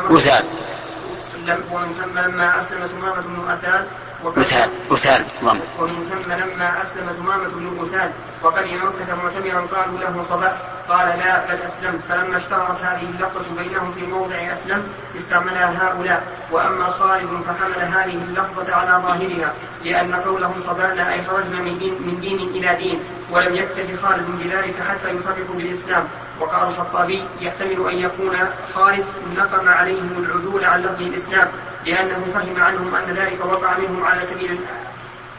ومن 1.73 1.93
ثم 1.93 2.19
لما 2.19 2.59
أسلم 2.59 2.87
ثمامة 2.87 3.21
بن 3.21 3.51
أثاد 3.51 3.87
مثال 4.25 4.71
مثال 4.91 5.25
ضم. 5.45 5.61
ومن 5.79 6.11
ثم 6.11 6.33
لما 6.33 6.83
أسلم 6.83 7.13
ثمامة 7.13 7.49
بن 7.49 7.79
مثال 7.83 8.11
وقدم 8.43 8.67
مكة 8.67 9.15
معتمرا 9.23 9.67
قالوا 9.75 9.99
له 9.99 10.23
صباح. 10.23 10.53
قال 10.89 11.09
لا 11.09 11.47
بل 11.47 11.63
أسلمت. 11.63 12.01
فلما 12.09 12.37
اشتهرت 12.37 12.81
هذه 12.83 13.03
اللقطة 13.15 13.45
بينهم 13.59 13.93
في 13.93 14.07
موضع 14.07 14.37
أسلم 14.53 14.83
استعملها 15.19 15.73
هؤلاء. 15.83 16.23
وأما 16.53 16.85
خالد 16.85 17.31
فحمل 17.47 17.81
هذه 17.81 18.15
اللفظة 18.29 18.75
على 18.75 19.03
ظاهرها 19.03 19.53
لأن 19.85 20.15
قوله 20.15 20.53
صبانا 20.67 21.13
أي 21.13 21.25
خرجنا 21.25 21.61
من 21.61 21.79
دين 21.79 21.95
من 21.95 22.21
دين 22.21 22.39
إلى 22.39 22.75
دين 22.75 23.01
ولم 23.31 23.55
يكتف 23.57 24.03
خالد 24.03 24.27
بذلك 24.29 24.75
حتى 24.89 25.11
يصرح 25.11 25.37
بالإسلام. 25.55 26.05
وقال 26.41 26.69
الخطابي 26.69 27.25
يحتمل 27.41 27.89
أن 27.91 27.99
يكون 27.99 28.37
خالد 28.75 29.05
نقم 29.37 29.69
عليهم 29.69 30.25
العدول 30.25 30.65
عن 30.65 30.83
لفظ 30.83 31.03
الإسلام 31.03 31.49
لأنه 31.87 32.27
فهم 32.35 32.63
عنهم 32.63 32.95
أن 32.95 33.15
ذلك 33.15 33.45
وقع 33.45 33.79
منهم 33.79 34.05
على 34.05 34.21
سبيل 34.21 34.59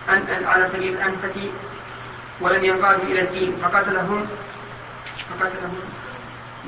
أن 0.10 0.46
على 0.46 0.68
سبيل 0.68 0.94
الأنفة 0.94 1.50
ولم 2.42 2.66
ينقادوا 2.66 3.04
إلى 3.04 3.22
الدين 3.22 3.56
فقتلهم 3.64 4.28
فقتلهم 5.30 5.80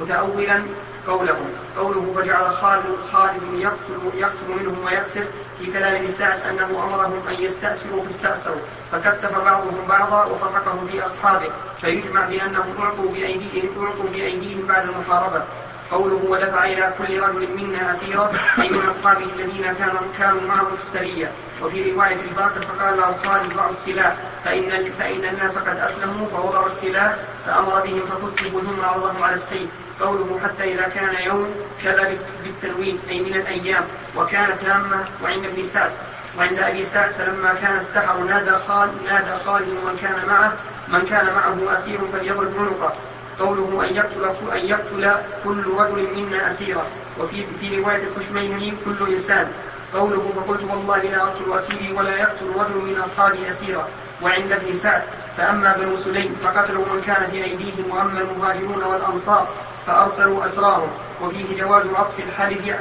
متأولا 0.02 0.64
قوله. 1.08 1.38
قوله 1.78 2.14
فجعل 2.16 2.54
خالد 2.54 2.86
خالد 3.14 3.44
يقتل 3.54 4.18
يقتل 4.18 4.50
منهم 4.60 4.86
ويأسر 4.86 5.26
في 5.60 5.72
كلام 5.72 5.96
ابن 5.96 6.08
سعد 6.08 6.40
أنه 6.50 6.84
أمرهم 6.84 7.22
أن 7.30 7.44
يستأسروا 7.44 8.04
فاستأسروا. 8.04 8.62
فكتف 8.92 9.38
بعضهم 9.38 9.86
بعضا 9.90 10.26
وفرقهم 10.26 10.88
في 10.88 11.06
أصحابه. 11.06 11.50
فيجمع 11.82 12.26
بأنهم 12.26 12.82
أعطوا 12.82 13.12
بايديهم 13.12 13.86
أعطوا 13.86 14.10
بأيديهم 14.14 14.68
بعد 14.68 14.90
المحاربة. 14.90 15.44
قوله 15.92 16.20
ودفع 16.30 16.66
إلى 16.66 16.94
كل 16.98 17.20
رجل 17.20 17.48
منا 17.58 17.92
أسيرا 17.92 18.32
أي 18.62 18.70
من 18.70 18.90
أصحابه 18.90 19.26
الذين 19.36 19.74
كانوا 19.74 20.02
كانوا 20.20 20.42
معه 20.42 20.66
في 20.66 20.84
السرية. 20.84 21.32
وفي 21.64 21.92
رواية 21.92 22.22
الباقر 22.30 22.62
فقال 22.62 22.98
له 22.98 23.16
خالد 23.26 23.54
ضعوا 23.54 23.72
السلاح. 23.72 24.16
فإن 24.46 24.92
فإن 25.00 25.26
الناس 25.26 25.58
قد 25.58 25.78
أسلموا 25.78 26.28
فوضعوا 26.28 26.68
السلاح 26.68 27.16
فأمر 27.46 27.82
بهم 27.82 28.02
فكتبوا 28.06 28.62
ثم 28.62 28.82
عرضهم 28.82 29.24
على 29.24 29.36
السيف. 29.36 29.70
قوله 30.02 30.40
حتى 30.44 30.74
إذا 30.74 30.84
كان 30.84 31.28
يوم 31.28 31.48
كذا 31.84 32.18
بالتنوين 32.44 33.00
أي 33.10 33.20
من 33.20 33.34
الأيام 33.36 33.84
وكانت 34.18 34.62
تامة 34.62 35.06
وعند 35.24 35.46
ابن 35.46 35.64
سعد 35.64 35.92
وعند 36.38 36.60
أبي 36.60 36.86
سعد 36.86 37.12
فلما 37.12 37.54
كان 37.54 37.78
السحر 37.78 38.18
نادى 38.18 38.52
خالد 38.68 38.92
نادى 39.06 39.44
خالد 39.46 39.68
ومن 39.68 39.98
كان 40.02 40.16
معه 40.28 40.54
من 40.88 41.06
كان 41.10 41.26
معه 41.26 41.78
أسير 41.78 42.00
فليضرب 42.14 42.54
عنقه. 42.60 42.94
قوله 43.40 43.88
أن 43.90 43.96
يقتل 43.96 44.52
أن 44.54 44.66
يقتل 44.66 45.12
كل 45.44 45.64
رجل 45.78 46.08
منا 46.16 46.52
أسيرا. 46.52 46.86
وفي 47.20 47.46
في 47.62 47.80
رواية 47.80 48.04
الكشميهني 48.04 48.74
كل 48.86 49.14
إنسان. 49.14 49.48
قوله 49.94 50.34
فقلت 50.36 50.64
والله 50.72 50.98
لا 50.98 51.24
أقتل 51.24 51.54
أسيري 51.54 51.92
ولا 51.92 52.18
يقتل 52.18 52.46
رجل 52.56 52.76
من 52.76 53.02
أصحابي 53.06 53.50
أسيرا. 53.52 53.88
وعند 54.22 54.52
ابن 54.52 54.74
سعد 54.74 55.02
فأما 55.38 55.78
بنو 55.78 55.96
سليم 55.96 56.36
فقتلوا 56.44 56.86
من 56.94 57.02
كان 57.02 57.28
في 57.32 57.44
أيديهم 57.44 57.92
وأما 57.92 58.20
المهاجرون 58.20 58.84
والأنصار. 58.84 59.48
فأرسلوا 59.89 60.45
أسرارهم 60.45 60.91
وفيه 61.21 61.58
جواز 61.62 61.84
عطف 61.95 62.19
الحلف 62.19 62.75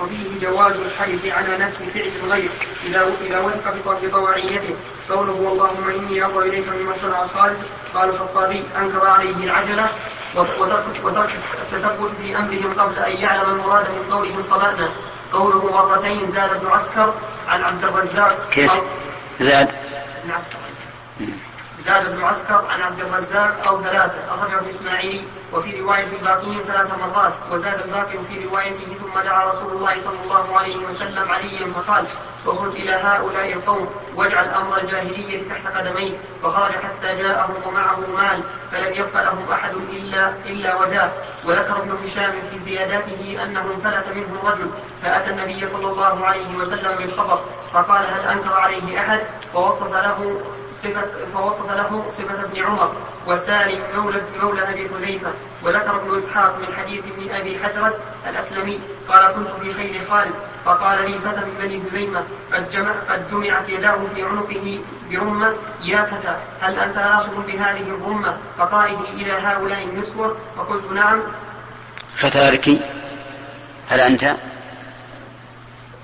وفيه 0.00 0.40
جواز 0.42 0.72
الحلف 0.76 1.22
على 1.36 1.58
نفي 1.58 1.84
فعل 1.94 2.10
الغير. 2.24 2.50
إذا 2.86 3.06
إذا 3.26 3.38
وفق 3.38 3.98
بطواعيته 4.02 4.74
قوله 5.10 5.32
اللهم 5.52 5.90
إني 5.90 6.24
أبر 6.24 6.42
إليك 6.42 6.68
مما 6.68 6.92
صنع 7.02 7.26
خالد. 7.26 7.58
قال 7.94 8.08
الخطابي 8.08 8.64
أنكر 8.78 9.06
عليه 9.06 9.36
العجلة 9.44 9.86
وترك 11.04 11.30
التثبت 11.62 12.10
في 12.22 12.36
أمرهم 12.38 12.72
قبل 12.80 12.98
أن 12.98 13.16
يعلم 13.16 13.50
المراد 13.50 13.86
من 13.90 14.14
قولهم 14.14 14.42
صلاتنا 14.42 14.88
قوله 15.32 15.64
مرتين 15.64 16.26
زاد 16.26 16.50
ابن 16.50 16.66
عسكر 16.66 17.14
عن 17.48 17.62
عبد 17.62 17.84
الرزاق. 17.84 18.48
كيف؟ 18.50 18.72
زاد. 19.40 19.68
ابن 20.22 20.30
عسكر. 20.30 20.57
زاد 21.88 22.06
ابن 22.06 22.24
عسكر 22.24 22.64
عن 22.70 22.82
عبد 22.82 23.00
الرزاق 23.00 23.68
أو 23.68 23.82
ثلاثة. 23.82 24.34
أخرجه 24.34 24.58
الإسماعيلي 24.60 25.22
وفي 25.52 25.80
رواية 25.80 26.04
الباقي 26.04 26.64
ثلاث 26.66 26.90
مرات 26.98 27.32
وزاد 27.50 27.80
الباقي 27.80 28.18
في 28.28 28.44
روايته 28.44 28.94
ثم 28.94 29.20
دعا 29.20 29.44
رسول 29.44 29.72
الله 29.72 30.00
صلى 30.00 30.16
الله 30.24 30.58
عليه 30.58 30.76
وسلم 30.76 31.28
عليا 31.28 31.72
فقال 31.72 32.04
أخرج 32.46 32.74
إلى 32.74 32.92
هؤلاء 32.92 33.52
القوم 33.52 33.88
واجعل 34.16 34.48
أمر 34.48 34.80
الجاهلية 34.80 35.48
تحت 35.48 35.76
قدميه 35.76 36.12
فخرج 36.42 36.72
حتى 36.72 37.22
جاءهم 37.22 37.54
ومعه 37.66 38.00
مال 38.16 38.42
فلم 38.72 38.94
يبق 38.94 39.22
لهم 39.22 39.52
أحد 39.52 39.74
إلا 39.74 40.32
إلا 40.46 40.74
وجاه. 40.76 41.10
وذكر 41.44 41.76
ابن 41.76 41.96
هشام 42.04 42.32
في 42.50 42.58
زياداته 42.58 43.38
أنه 43.42 43.60
انفلت 43.60 44.04
منه 44.14 44.50
رجل 44.50 44.70
فأتى 45.02 45.30
النبي 45.30 45.66
صلى 45.66 45.90
الله 45.92 46.26
عليه 46.26 46.56
وسلم 46.56 46.96
بالخبر. 46.96 47.40
فقال 47.72 48.06
هل 48.06 48.20
أنكر 48.20 48.52
عليه 48.52 48.98
أحد؟ 48.98 49.20
فوصف 49.52 49.92
له 49.92 50.40
صفة 50.82 51.06
فوصف 51.34 51.70
له 51.70 52.04
صفة 52.10 52.44
ابن 52.44 52.64
عمر 52.64 52.92
وسالم 53.26 53.80
مولى 53.96 54.22
مولى 54.42 54.62
أبي 54.62 54.88
حذيفة 54.88 55.30
وذكر 55.62 55.96
ابن 55.96 56.16
إسحاق 56.16 56.58
من 56.58 56.74
حديث 56.74 57.00
ابن 57.04 57.34
أبي 57.34 57.58
حجرة 57.58 57.94
الأسلمي 58.30 58.80
قال 59.08 59.34
كنت 59.34 59.48
في 59.62 59.72
خير 59.72 60.00
خالد 60.10 60.34
فقال 60.64 61.10
لي 61.10 61.18
فتى 61.18 61.40
من 61.40 61.54
بني 61.60 61.82
هذيمة 61.92 62.24
قد, 62.52 62.70
جمع 62.70 62.92
قد 63.10 63.30
جمعت 63.30 63.68
يداه 63.68 63.98
في 64.14 64.22
عنقه 64.22 64.80
برمة 65.10 65.52
يا 65.82 66.02
فتى 66.02 66.36
هل 66.60 66.78
أنت 66.78 66.96
آخذ 66.96 67.46
بهذه 67.46 67.88
الرمة؟ 67.88 68.36
فقائدي 68.58 69.04
إلى 69.14 69.32
هؤلاء 69.32 69.82
النسوة 69.82 70.36
فقلت 70.56 70.92
نعم. 70.92 71.20
فتارك 72.14 72.68
هل 73.88 74.00
أنت؟ 74.00 74.34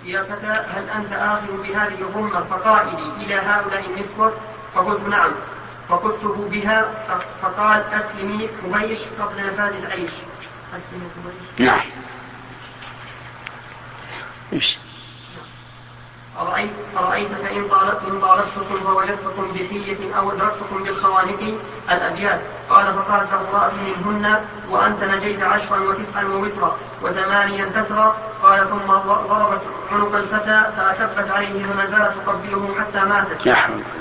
يا 0.05 0.23
فتى 0.23 0.47
هل 0.47 0.91
أنت 0.91 1.13
آخذ 1.13 1.63
بهذه 1.63 2.01
الرمة 2.01 2.45
فقائدي 2.45 3.25
إلى 3.27 3.35
هؤلاء 3.35 3.85
النسوة؟ 3.91 4.33
فقلت 4.75 5.09
نعم. 5.09 5.33
فقلته 5.89 6.49
بها 6.51 6.85
فقال 7.43 7.85
أسلمي 7.93 8.49
حبيش 8.63 8.99
قبل 9.21 9.47
نفاذ 9.47 9.75
العيش. 9.75 10.11
أسلمي 10.77 11.09
حبيش 11.17 11.69
نعم. 11.69 11.81
امشي 14.53 14.79
أرأيت 16.39 16.71
أرأيت 16.97 17.29
فإن 17.29 17.69
طالبتكم 18.21 18.77
فوجدتكم 18.85 19.53
بحية 19.53 20.15
أو 20.19 20.33
أدركتكم 20.33 20.85
بالخوانق 20.85 21.59
الأبيات. 21.91 22.41
قال 22.71 22.87
فقالت 22.87 23.33
امرأة 23.33 23.71
منهن 23.87 24.41
وأنت 24.71 25.05
نجيت 25.05 25.43
عشرا 25.43 25.81
وتسعا 25.81 26.25
ووترا 26.25 26.77
وثمانيا 27.03 27.65
تترى 27.65 28.15
قال 28.43 28.69
ثم 28.69 28.87
ضربت 29.29 29.61
عنق 29.93 30.15
الفتى 30.17 30.62
فأكبت 30.77 31.31
عليه 31.31 31.65
فما 31.65 31.87
زالت 31.87 32.12
تقبله 32.27 32.69
حتى 32.81 33.05
ماتت. 33.05 33.47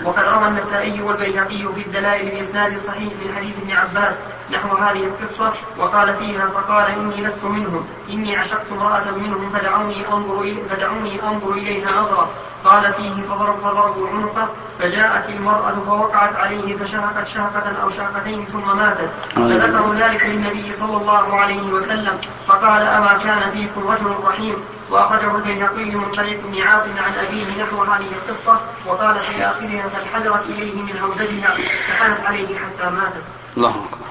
وقد 0.05 0.23
روى 0.23 0.47
النسائي 0.47 1.01
والبيهقي 1.01 1.57
في 1.75 1.81
الدلائل 1.85 2.31
بإسناد 2.31 2.77
صحيح 2.79 3.13
من 3.13 3.33
حديث 3.35 3.53
ابن 3.57 3.71
عباس 3.71 4.15
نحو 4.51 4.75
هذه 4.77 5.03
القصة 5.03 5.53
وقال 5.79 6.15
فيها 6.17 6.47
فقال 6.47 6.85
إني 6.91 7.21
لست 7.27 7.43
منهم 7.43 7.87
إني 8.09 8.37
عشقت 8.37 8.65
امرأة 8.71 9.11
منهم 9.11 9.49
فدعوني 9.49 10.07
أنظر 10.07 10.55
فدعوني 10.69 11.23
أنظر 11.23 11.51
إليها 11.51 11.87
نظرة. 12.01 12.29
قال 12.65 12.93
فيه 12.93 13.27
فضرب 13.29 13.59
فضربوا 13.63 14.07
عنقه 14.09 14.49
فجاءت 14.79 15.29
المرأة 15.29 15.73
فوقعت 15.87 16.35
عليه 16.35 16.77
فشهقت 16.77 17.27
شهقة 17.27 17.81
أو 17.83 17.89
شهقتين 17.89 18.45
ثم 18.45 18.77
ماتت. 18.77 19.09
فذكروا 19.35 19.95
ذلك 19.95 20.25
للنبي 20.25 20.73
صلى 20.73 20.97
الله 20.97 21.39
عليه 21.39 21.61
وسلم 21.61 22.21
فقال 22.47 22.81
أما 22.81 23.19
كان 23.23 23.51
فيكم 23.51 23.87
رجل 23.87 24.15
رحيم؟ 24.23 24.55
وأخرجه 24.89 25.35
البيهقي 25.35 25.85
من 25.85 26.11
طريق 26.11 26.39
ابن 26.39 26.61
عاصم 26.61 26.91
عن 26.97 27.13
أبيه 27.27 27.63
نحو 27.63 27.83
هذه 27.83 28.05
القصة 28.11 28.59
وقال 28.85 29.19
في 29.19 29.45
آخرها 29.45 29.87
فانحدرت 29.87 30.45
إليه 30.45 30.81
من 30.81 30.99
هودجها 30.99 31.57
فحنت 31.87 32.25
عليه 32.25 32.47
حتى 32.57 32.89
ماتت. 32.89 33.23
الله 33.57 33.69
أكبر. 33.69 34.07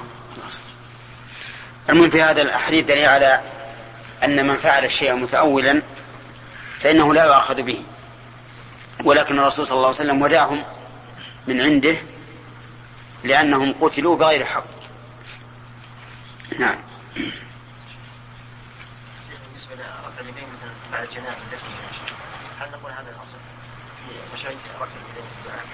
المهم 1.90 2.10
في 2.10 2.22
هذا 2.22 2.42
الحديث 2.42 2.84
دليل 2.84 3.08
على 3.08 3.40
أن 4.24 4.48
من 4.48 4.56
فعل 4.56 4.84
الشيء 4.84 5.14
متأولا 5.14 5.82
فإنه 6.80 7.14
لا 7.14 7.24
يؤاخذ 7.24 7.62
به. 7.62 7.82
ولكن 9.04 9.38
الرسول 9.38 9.66
صلى 9.66 9.76
الله 9.76 9.86
عليه 9.86 9.96
وسلم 9.96 10.22
وداهم 10.22 10.64
من 11.46 11.60
عنده 11.60 11.96
لأنهم 13.24 13.74
قتلوا 13.80 14.16
بغير 14.16 14.44
حق. 14.44 14.64
نعم. 16.58 16.76
بالنسبة 19.46 19.74
لرفع 19.74 20.20
اليدين 20.20 20.44
مثلا 20.44 20.70
بعد 20.92 21.02
الجنازة 21.02 21.40
دفن 21.52 21.66
هل 22.60 22.70
نقول 22.70 22.92
هذا 22.92 23.10
الأصل 23.16 23.36
في 24.36 24.48
رفع 24.74 24.84
اليدين 24.84 25.24
في 25.30 25.48
الدعاء؟ 25.48 25.64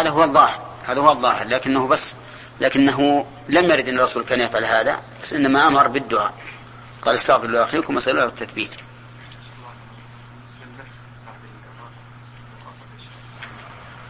هذا 0.00 0.10
هو 0.10 0.24
الظاهر 0.24 0.70
هذا 0.86 1.00
هو 1.00 1.10
الظاهر 1.10 1.46
لكنه 1.46 1.86
بس 1.86 2.14
لكنه 2.60 3.26
لم 3.48 3.70
يرد 3.70 3.88
إن 3.88 3.98
الرسول 3.98 4.24
كان 4.24 4.40
يفعل 4.40 4.64
هذا 4.64 5.02
بس 5.22 5.32
إنما 5.32 5.66
أمر 5.66 5.88
بالدعاء. 5.88 6.34
قال 7.02 7.14
استغفروا 7.14 7.50
لاخيكم 7.50 7.94
واسالوا 7.94 8.20
له 8.20 8.26
التثبيت. 8.26 8.76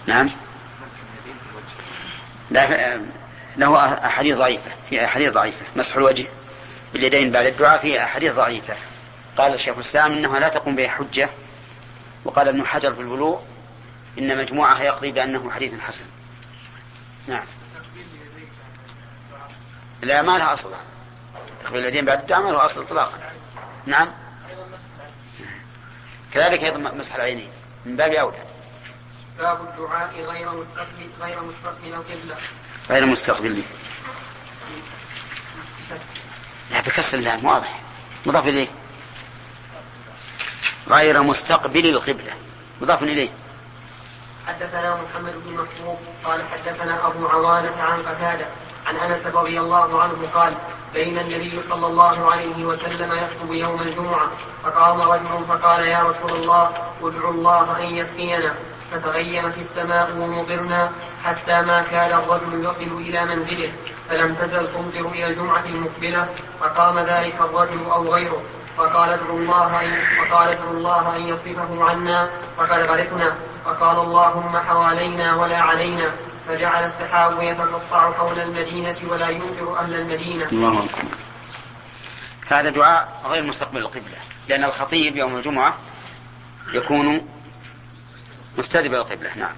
نعم. 0.07 0.31
لا 2.51 3.01
له 3.57 4.07
أحاديث 4.07 4.37
ضعيفة 4.37 4.71
في 4.91 5.05
أحاديث 5.05 5.33
ضعيفة 5.33 5.67
مسح 5.77 5.97
الوجه 5.97 6.27
باليدين 6.93 7.33
بعد 7.33 7.47
الدعاء 7.47 7.79
في 7.79 8.03
أحاديث 8.03 8.33
ضعيفة. 8.33 8.75
قال 9.37 9.55
الشيخ 9.55 9.75
الإسلام 9.75 10.13
إنها 10.13 10.39
لا 10.39 10.49
تقوم 10.49 10.77
به 10.77 10.89
حجة 10.89 11.29
وقال 12.25 12.49
ابن 12.49 12.67
حجر 12.67 12.95
في 12.95 13.01
البلوغ 13.01 13.41
إن 14.19 14.39
مجموعها 14.39 14.83
يقضي 14.83 15.13
بأنه 15.13 15.51
حديث 15.51 15.81
حسن. 15.81 16.05
نعم. 17.27 17.45
لا 20.03 20.23
ما 20.23 20.39
لها 20.39 20.53
أصل. 20.53 20.73
تقبيل 21.65 21.81
اليدين 21.81 22.05
بعد 22.05 22.21
الدعاء 22.21 22.43
ما 22.43 22.51
له 22.51 22.65
أصل 22.65 22.83
إطلاقا. 22.83 23.19
نعم. 23.87 24.09
كذلك 26.33 26.65
أيضا 26.65 26.79
مسح 26.79 27.15
العينين 27.15 27.51
من 27.85 27.97
باب 27.97 28.13
أولى. 28.13 28.50
باب 29.41 29.61
الدعاء 29.61 30.11
غير 30.29 30.49
مستقبل 30.51 31.11
غير 31.21 31.39
مستقبل 31.43 31.95
القبلة. 31.95 32.37
غير 32.91 33.07
مستقبل. 33.07 33.63
لا 36.71 36.81
بكسر 36.81 37.19
اللام 37.19 37.45
واضح. 37.45 37.81
مضاف 38.27 38.47
إليه. 38.47 38.69
غير 40.89 41.23
مستقبل 41.23 41.87
القبلة. 41.87 42.33
مضاف 42.81 43.03
إليه. 43.03 43.31
حدثنا 44.47 44.99
محمد 45.03 45.35
بن 45.47 45.55
مكتوب 45.55 45.99
قال 46.25 46.43
حدثنا 46.49 47.07
أبو 47.07 47.29
عوانة 47.29 47.83
عن 47.83 47.99
قتادة 47.99 48.47
عن 48.87 48.97
أنس 48.97 49.27
رضي 49.27 49.61
الله 49.61 50.03
عنه 50.03 50.29
قال 50.35 50.55
بين 50.95 51.19
النبي 51.19 51.63
صلى 51.69 51.87
الله 51.87 52.33
عليه 52.33 52.65
وسلم 52.65 53.13
يخطب 53.13 53.53
يوم 53.53 53.81
الجمعة 53.83 54.31
فقام 54.65 55.01
رجل 55.01 55.45
فقال 55.49 55.85
يا 55.85 56.03
رسول 56.03 56.31
الله 56.41 56.75
ادعو 57.03 57.31
الله 57.31 57.77
أن 57.81 57.95
يسقينا. 57.95 58.55
فتغيمت 58.93 59.59
السماء 59.59 60.17
ومطرنا 60.17 60.91
حتى 61.25 61.63
ما 61.63 61.83
كاد 61.91 62.13
الرجل 62.13 62.65
يصل 62.65 62.97
إلى 62.99 63.25
منزله 63.25 63.73
فلم 64.09 64.35
تزل 64.35 64.69
تمطر 64.73 65.09
إلى 65.09 65.27
الجمعة 65.27 65.65
المقبلة 65.65 66.29
فقام 66.61 66.99
ذلك 66.99 67.35
الرجل 67.41 67.85
أو 67.85 68.15
غيره. 68.15 68.43
فقال 68.77 69.11
ادعوا 69.11 69.39
الله 69.39 69.81
أن 69.81 69.91
فقال 70.19 70.49
ادعوا 70.49 70.71
الله 70.71 71.17
أن 71.17 71.29
يصرفه 71.29 71.85
عنا 71.85 72.31
فقد 72.57 72.79
غرقنا. 72.79 73.35
فقال 73.65 73.99
اللهم 73.99 74.57
حوالينا 74.57 75.35
ولا 75.35 75.59
علينا. 75.59 76.11
فجعل 76.49 76.85
السحاب 76.85 77.43
يتقطع 77.43 78.13
حول 78.13 78.41
المدينة 78.41 78.97
ولا 79.09 79.29
يمطر 79.29 79.79
أهل 79.79 79.95
المدينة. 79.95 80.47
الله 80.53 80.87
هذا 82.49 82.71
دعاء 82.71 83.23
غير 83.27 83.43
مستقبل 83.43 83.79
القبلة 83.79 84.17
لأن 84.49 84.65
الخطيب 84.65 85.17
يوم 85.17 85.37
الجمعة 85.37 85.75
يكون 86.73 87.27
مستدبر 88.61 88.97
القبلة 88.97 89.35
نعم. 89.37 89.53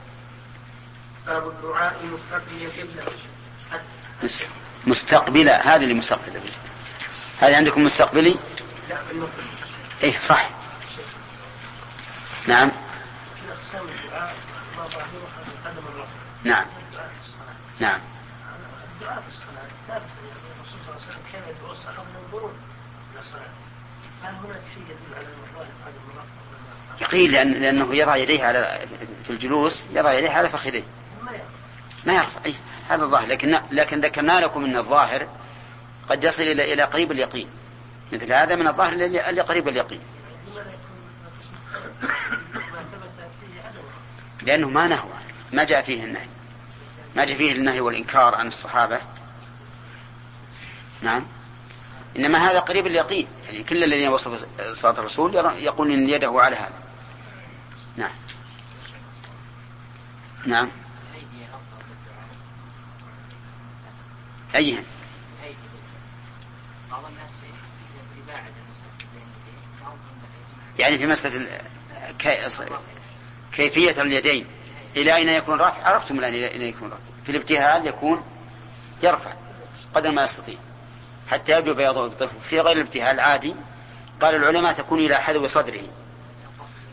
باب 1.27 1.49
الدعاء 1.49 1.97
مستقبل 2.07 2.63
القبلة 2.63 3.13
مس- 4.23 4.43
مستقبلة 4.87 5.53
هذه 5.57 5.83
اللي 5.83 5.95
مستقبلة 5.95 6.41
هذه 7.41 7.57
عندكم 7.57 7.85
مستقبلي؟ 7.85 8.35
لا 8.89 9.03
بالنصب 9.03 9.33
إيه 10.03 10.19
صح. 10.19 10.49
نعم. 12.47 12.69
في 12.71 13.53
أقسام 13.53 13.89
الدعاء 13.89 14.35
ما 14.77 14.85
ظاهرها 14.87 15.67
عدم 15.67 15.83
الرفع 15.95 16.11
نعم. 16.45 16.65
الدعاء 16.91 17.09
في 17.09 17.27
الصلاة 17.29 17.55
نعم. 17.81 18.01
الدعاء 18.95 19.21
في 19.21 19.29
الصلاة 19.29 19.69
ثابت. 19.89 20.03
الرسول 20.57 20.79
صلى 20.87 20.95
الله 20.95 21.03
عليه 21.03 21.07
وسلم 21.07 21.23
كان 21.33 21.43
يدعو 21.57 21.71
الصحابة 21.73 22.09
ينظرون 22.25 22.53
إلى 23.13 23.21
الصلاة. 23.21 23.53
فهل 24.23 24.35
هناك 24.35 24.61
شيء 24.75 24.83
يدل 24.83 25.15
على 25.17 25.27
أن 25.27 25.43
الظاهر 25.49 25.73
عدم 25.87 26.05
الرفع 26.11 26.35
ولا 26.51 26.59
لا؟ 26.67 26.92
قيل 27.03 27.33
لأن 27.33 27.53
لأنه 27.53 27.95
يضع 27.95 28.17
يديه 28.17 28.45
على 28.45 28.81
في 29.25 29.31
الجلوس 29.31 29.85
يضع 29.95 30.13
يديه 30.13 30.31
على 30.31 30.49
فخذيه 30.49 30.83
ما 32.07 32.13
يعرف. 32.13 32.47
أي 32.47 32.55
هذا 32.89 33.05
الظاهر. 33.05 33.27
لكن 33.27 33.61
لكن 33.71 34.01
ذكرنا 34.01 34.41
لكم 34.41 34.65
أن 34.65 34.77
الظاهر 34.77 35.29
قد 36.09 36.25
يصل 36.25 36.43
إلى 36.43 36.73
إلى 36.73 36.83
قريب 36.83 37.13
اليقين. 37.13 37.49
مثل 38.13 38.33
هذا 38.33 38.57
من 38.57 38.67
الظاهر 38.67 38.93
اللي 38.93 39.41
قريب 39.41 39.69
اليقين. 39.69 40.01
لأنه 44.43 44.69
ما 44.69 44.89
نهوى. 44.89 45.13
ما 45.53 45.65
جاء 45.65 45.83
فيه 45.83 46.05
النهي. 46.05 46.27
ما 47.17 47.25
جاء 47.25 47.37
فيه 47.37 47.53
النهي 47.53 47.81
والإنكار 47.81 48.35
عن 48.35 48.47
الصحابة. 48.47 48.99
نعم. 51.03 51.27
إنما 52.17 52.51
هذا 52.51 52.59
قريب 52.59 52.87
اليقين. 52.87 53.27
يعني 53.47 53.65
كل 53.65 53.85
الذين 53.85 54.09
وصفوا 54.09 54.73
صلاة 54.73 54.99
الرسول 54.99 55.35
يقول 55.59 55.93
إن 55.93 56.09
يده 56.09 56.33
على 56.35 56.57
هذا 56.57 56.83
نعم 57.97 58.11
نعم 58.11 58.11
الأيدي 58.11 58.11
أفضل 58.11 58.11
بالدعاء 58.11 58.11
أيهن 58.11 58.81
الأيدي 58.81 58.81
بعض 58.81 58.81
الناس 58.81 58.81
يباعد 58.81 58.81
المستقبل 58.81 58.81
بين 58.81 59.11
يديه 59.41 59.71
بعضهم 59.71 60.32
لا 60.47 60.69
يجب 64.55 64.85
يعني 70.79 70.99
في 70.99 71.07
مسألة 71.07 71.61
كيفية 73.53 74.03
اليدين. 74.03 74.47
إلى 74.97 75.17
أين 75.17 75.29
يكون 75.29 75.59
رافع 75.59 75.89
عرفتم 75.89 76.19
الآن 76.19 76.35
إلى 76.35 76.51
أين 76.51 76.63
يكون 76.63 76.91
رافع 76.91 77.03
في 77.25 77.33
الابتهال 77.33 77.87
يكون 77.87 78.23
يرفع 79.03 79.33
قدر 79.95 80.11
ما 80.11 80.23
يستطيع. 80.23 80.57
حتى 81.31 81.59
يبدو 81.59 81.75
بياضه 81.75 82.07
الطفل 82.07 82.41
في 82.51 82.61
غير 82.61 82.77
الابتهال 82.77 83.21
عادي. 83.21 83.55
قال 84.21 84.35
العلماء 84.35 84.73
تكون 84.73 84.99
إلى 84.99 85.15
حذو 85.15 85.47
صدره. 85.47 85.83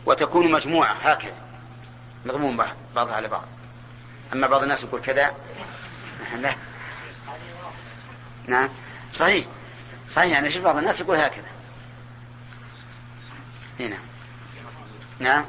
وتكون 0.06 0.52
مجموعة 0.52 0.92
هكذا. 0.92 1.49
مضمون 2.26 2.56
بعض- 2.56 2.76
بعضها 2.94 3.14
على 3.14 3.28
بعض. 3.28 3.44
أما 4.32 4.46
بعض 4.46 4.62
الناس 4.62 4.82
يقول 4.84 5.00
كذا 5.00 5.34
لا. 6.42 6.54
نعم. 8.46 8.68
صحيح. 9.12 9.46
صحيح 10.08 10.38
أنا 10.38 10.50
شوف 10.50 10.62
بعض 10.64 10.76
الناس 10.76 11.00
يقول 11.00 11.16
هكذا. 11.16 11.50
هنا 13.80 13.98
نعم. 15.18 15.44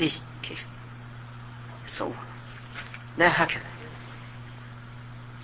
إيه 0.00 0.10
كيف؟ 0.42 0.66
تصور 1.86 2.14
لا 3.18 3.42
هكذا. 3.44 3.64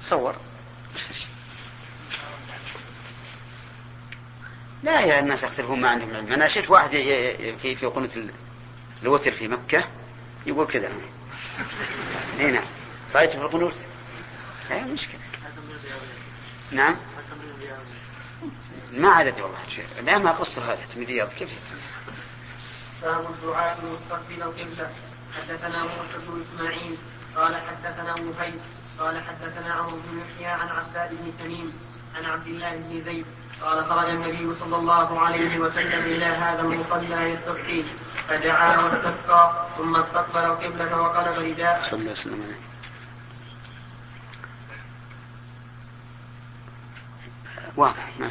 تصور 0.00 0.36
وش 0.94 1.10
الشيء؟ 1.10 1.28
لا 4.82 5.00
يا 5.00 5.20
الناس 5.20 5.42
يختلفون 5.44 5.80
ما 5.80 5.88
عندهم 5.88 6.16
علم 6.16 6.32
أنا 6.32 6.48
شفت 6.48 6.70
واحد 6.70 6.88
في 6.90 7.76
في 7.76 8.16
ال- 8.16 8.30
الوتر 9.02 9.32
في 9.32 9.48
مكة 9.48 9.84
يقول 10.46 10.66
كذا. 10.66 10.90
إي 12.40 12.50
نعم. 12.50 12.64
رايت 13.14 13.30
في 13.30 13.38
القنوت؟ 13.38 13.74
لا 14.70 14.84
مشكله 14.84 15.20
نعم؟ 16.72 16.96
ما 18.92 19.08
عادت 19.08 19.40
والله 19.40 19.58
لا 20.06 20.18
ما 20.18 20.30
قصر 20.32 20.62
هذا 20.62 20.78
الرياض 20.96 21.28
كيف؟ 21.28 21.48
باب 23.02 23.26
الدعاء 23.30 23.78
مستقبل 23.84 24.42
القبلة 24.42 24.90
حدثنا 25.36 25.82
موسى 25.82 26.26
بن 26.28 26.40
إسماعيل. 26.40 26.96
قال 27.36 27.56
حدثنا 27.56 28.14
مهيب. 28.14 28.60
قال 28.98 29.22
حدثنا 29.24 29.74
عمرو 29.74 29.96
بن 30.08 30.18
يحيى 30.20 30.46
عن 30.46 30.68
عباد 30.68 31.10
بن 31.10 31.32
تميم 31.38 31.72
عن 32.16 32.24
عبد 32.24 32.46
الله 32.46 32.76
بن 32.76 33.04
زيد. 33.04 33.26
قال 33.60 33.84
خرج 33.84 34.08
النبي 34.08 34.52
صلى 34.52 34.76
الله 34.76 35.20
عليه 35.20 35.58
وسلم 35.58 36.02
إلى 36.04 36.24
هذا 36.24 36.60
المصلى 36.60 37.30
يستسقي 37.30 37.82
فدعا 38.28 38.78
واستسقى 38.78 39.66
ثم 39.78 39.96
استقبل 39.96 40.44
القبلة 40.44 41.00
وقلب 41.00 41.38
رداءه 41.38 41.82
صلى 41.82 41.98
الله 41.98 42.10
عليه 42.10 42.12
وسلم. 42.12 42.54
واضح 47.76 48.08
ما 48.18 48.30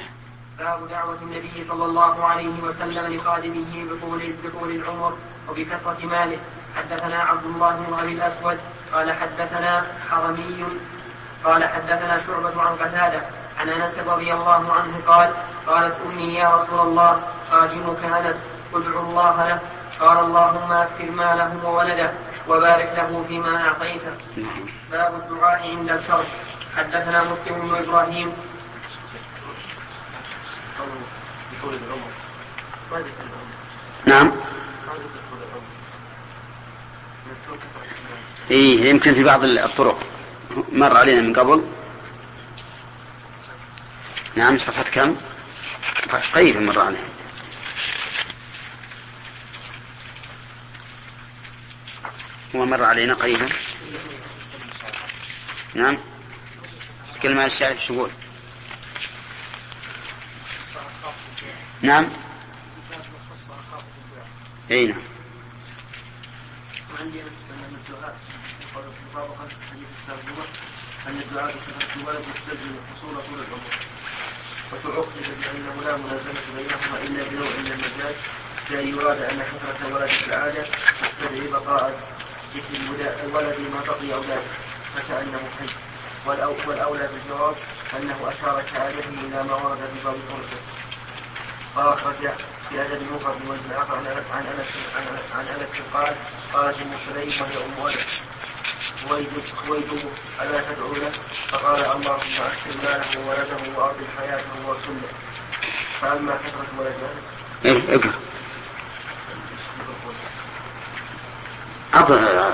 باب 0.59 0.89
دعوة 0.89 1.17
النبي 1.21 1.63
صلى 1.63 1.85
الله 1.85 2.25
عليه 2.25 2.63
وسلم 2.63 3.13
لخادمه 3.13 3.85
بطول 3.89 4.33
بطول 4.43 4.71
العمر 4.71 5.17
وبكثرة 5.49 6.05
ماله. 6.05 6.39
حدثنا 6.77 7.19
عبد 7.19 7.45
الله 7.45 7.75
بن 7.75 7.93
أبي 7.93 8.11
الأسود 8.11 8.59
قال 8.93 9.11
حدثنا 9.11 9.85
حرمي 10.09 10.65
قال 11.43 11.63
حدثنا 11.63 12.21
شعبة 12.27 12.61
عن 12.61 12.75
قتادة 12.75 13.21
عن 13.61 13.69
انس 13.69 13.95
رضي 14.07 14.33
الله 14.33 14.73
عنه 14.73 14.93
قال 15.07 15.33
قالت 15.67 15.95
أمي 16.05 16.33
يا 16.33 16.55
رسول 16.55 16.79
الله 16.79 17.21
خادمك 17.51 18.03
انس 18.03 18.35
ادعو 18.73 18.99
الله 19.09 19.47
له. 19.47 19.59
قال 19.99 20.17
اللهم 20.17 20.71
أكثر 20.71 21.11
ماله 21.11 21.51
وولده 21.65 22.11
وبارك 22.49 22.93
له 22.97 23.25
فيما 23.27 23.67
أعطيته. 23.67 24.13
باب 24.91 25.13
الدعاء 25.15 25.69
عند 25.69 25.89
الكرب 25.89 26.25
حدثنا 26.77 27.23
مسلم 27.23 27.55
بن 27.61 27.75
إبراهيم. 27.75 28.33
نعم. 34.05 34.31
إيه 38.51 38.89
يمكن 38.89 39.13
في 39.13 39.23
بعض 39.23 39.43
الطرق. 39.43 39.99
مر 40.71 40.97
علينا 40.97 41.21
من 41.21 41.33
قبل. 41.33 41.63
نعم 44.35 44.57
صفحة 44.57 44.83
كم؟ 44.83 45.15
قريب 46.33 46.57
مر 46.57 46.79
علينا 46.79 47.09
هو 52.55 52.65
مر 52.65 52.83
علينا 52.83 53.13
قريبا. 53.13 53.49
نعم. 55.73 55.97
تكلم 57.15 57.39
عن 57.39 57.45
الشارع 57.45 57.79
شو 57.79 57.93
يقول؟ 57.93 58.09
نعم. 61.81 62.09
إي 64.71 64.87
نعم. 64.87 65.01
وعندي 66.93 67.21
أن 67.21 67.27
الدعاء. 67.89 68.17
قال 68.75 68.83
في 68.83 68.99
مطابقة 69.11 69.47
حديث 69.71 69.87
أن 71.07 71.21
الدعاء. 71.21 71.55
يستلزم 72.35 72.75
الحصول 72.75 73.15
طول 73.29 73.39
العمر 73.39 73.90
وتعقد 74.71 75.25
بأنه 75.41 75.75
لا 75.85 75.97
ملازمة 75.97 76.41
بينهما 76.57 76.97
إلا 77.03 77.23
بنوع 77.29 77.47
من 77.59 77.71
المجاز 77.71 78.15
لا 78.69 78.81
يراد 78.81 79.21
أن 79.21 79.39
كثرة 79.39 79.87
الولد 79.87 80.07
في 80.07 80.27
العادة 80.27 80.63
تستدعي 81.01 81.47
بقاء 81.47 81.99
ذكر 82.55 82.93
الولد 83.25 83.59
ما 83.59 83.81
بقي 83.87 84.13
أولاده 84.13 84.51
فكأنه 84.95 85.39
حي. 85.59 85.67
والأو- 86.25 86.67
والأولى 86.67 87.09
بالجواب 87.13 87.55
أنه 87.97 88.15
أشار 88.29 88.63
كعادته 88.73 89.09
إلى 89.09 89.43
ما 89.43 89.53
ورد 89.55 89.77
في 89.77 90.03
باب 90.05 90.15
طرقه. 90.29 90.61
فأخرج 91.75 92.29
في 92.69 92.81
أدب 92.81 93.01
المفرد 93.01 93.35
من 93.35 93.49
وجه 93.49 93.81
آخر 93.81 93.95
عن 94.33 94.45
أنس 94.45 94.67
عن 95.35 95.45
أنس 95.47 95.69
قال 95.93 96.15
أم 96.55 96.91
سليم 97.09 97.29
وهي 97.41 97.65
أم 97.65 97.83
ولد 97.83 97.95
خويد 99.09 99.27
ألا 100.41 100.61
تدعو 100.61 100.95
له 100.95 101.11
فقال 101.47 101.79
اللهم 101.79 102.19
أكثر 102.21 102.73
ماله 102.83 103.27
وولده 103.27 103.79
وأرض 103.79 103.97
حياته 104.17 104.67
وسنه. 104.67 105.09
فأما 106.01 106.31
كثرة 106.31 106.67
ولد 106.79 106.95
أنس 107.15 107.25
إيه 107.65 107.95
اقرأ. 107.95 108.13
أعطنا 111.95 112.53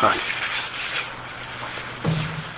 خالد. 0.00 0.20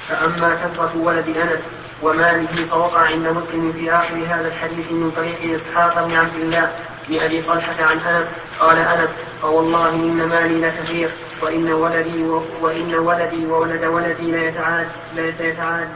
فأما 0.09 0.55
كثرة 0.55 0.93
ولد 0.97 1.37
أنس 1.37 1.61
وماله 2.03 2.67
فوقع 2.71 3.01
عند 3.01 3.27
مسلم 3.27 3.73
في 3.73 3.93
آخر 3.93 4.15
هذا 4.15 4.49
الحديث 4.49 4.87
من 4.91 5.13
طريق 5.17 5.61
إسحاق 5.61 6.07
بن 6.07 6.17
عبد 6.17 6.35
الله 6.35 6.73
بن 7.09 7.21
أبي 7.21 7.43
طلحة 7.43 7.85
عن 7.85 7.99
أنس. 7.99 8.27
قال 8.61 8.79
أنس 8.79 9.11
فوالله 9.43 9.91
إن 9.91 10.29
مالي 10.29 10.61
لكثير 10.61 11.11
وإن 11.43 11.73
ولدي 11.73 12.23
و... 12.23 12.43
وإن 12.61 12.95
ولدي 12.95 13.47
وولد 13.47 13.85
ولدي 13.85 14.31
ليتعاد 14.31 14.89
ليتعاد 15.17 15.89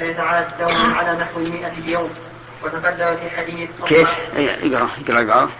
ليتعادون 0.00 0.92
على 0.94 1.18
نحو 1.18 1.40
المئة 1.40 1.72
اليوم. 1.78 2.10
وتقدم 2.64 3.16
في 3.16 3.30
حديث 3.36 3.70
كيف؟ 3.86 4.18
إيه، 4.36 4.50
اقرأ 4.50 4.84
اقرأ 4.84 5.20
العبارة 5.20 5.50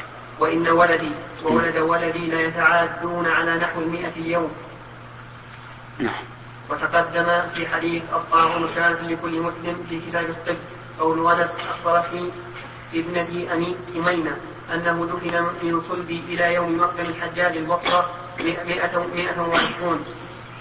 وإن 0.40 0.68
ولدي 0.68 1.10
وولد 1.44 1.76
ولدي 1.76 2.18
ليتعادون 2.18 3.26
على 3.26 3.54
نحو 3.54 3.80
المئة 3.80 4.12
اليوم 4.16 4.50
نعم. 5.98 6.22
وتقدم 6.70 7.42
في 7.54 7.66
حديث 7.68 8.02
الطاعون 8.12 8.68
شاذ 8.74 8.96
لكل 9.02 9.40
مسلم 9.40 9.86
في 9.90 10.00
كتاب 10.08 10.24
الطب 10.24 10.56
قول 11.00 11.32
أنس 11.32 11.50
أخبرتني 11.70 12.30
ابنتي 12.94 13.52
أمي 13.52 13.76
أمينة. 13.96 14.36
أنه 14.74 15.06
دفن 15.06 15.42
من 15.62 15.80
صلبي 15.80 16.24
إلى 16.28 16.54
يوم 16.54 16.78
مقدم 16.78 17.04
الحجاج 17.04 17.56
البصرة 17.56 18.10
مئة 18.44 18.98
مئة 19.14 19.40
وعشرون. 19.40 20.04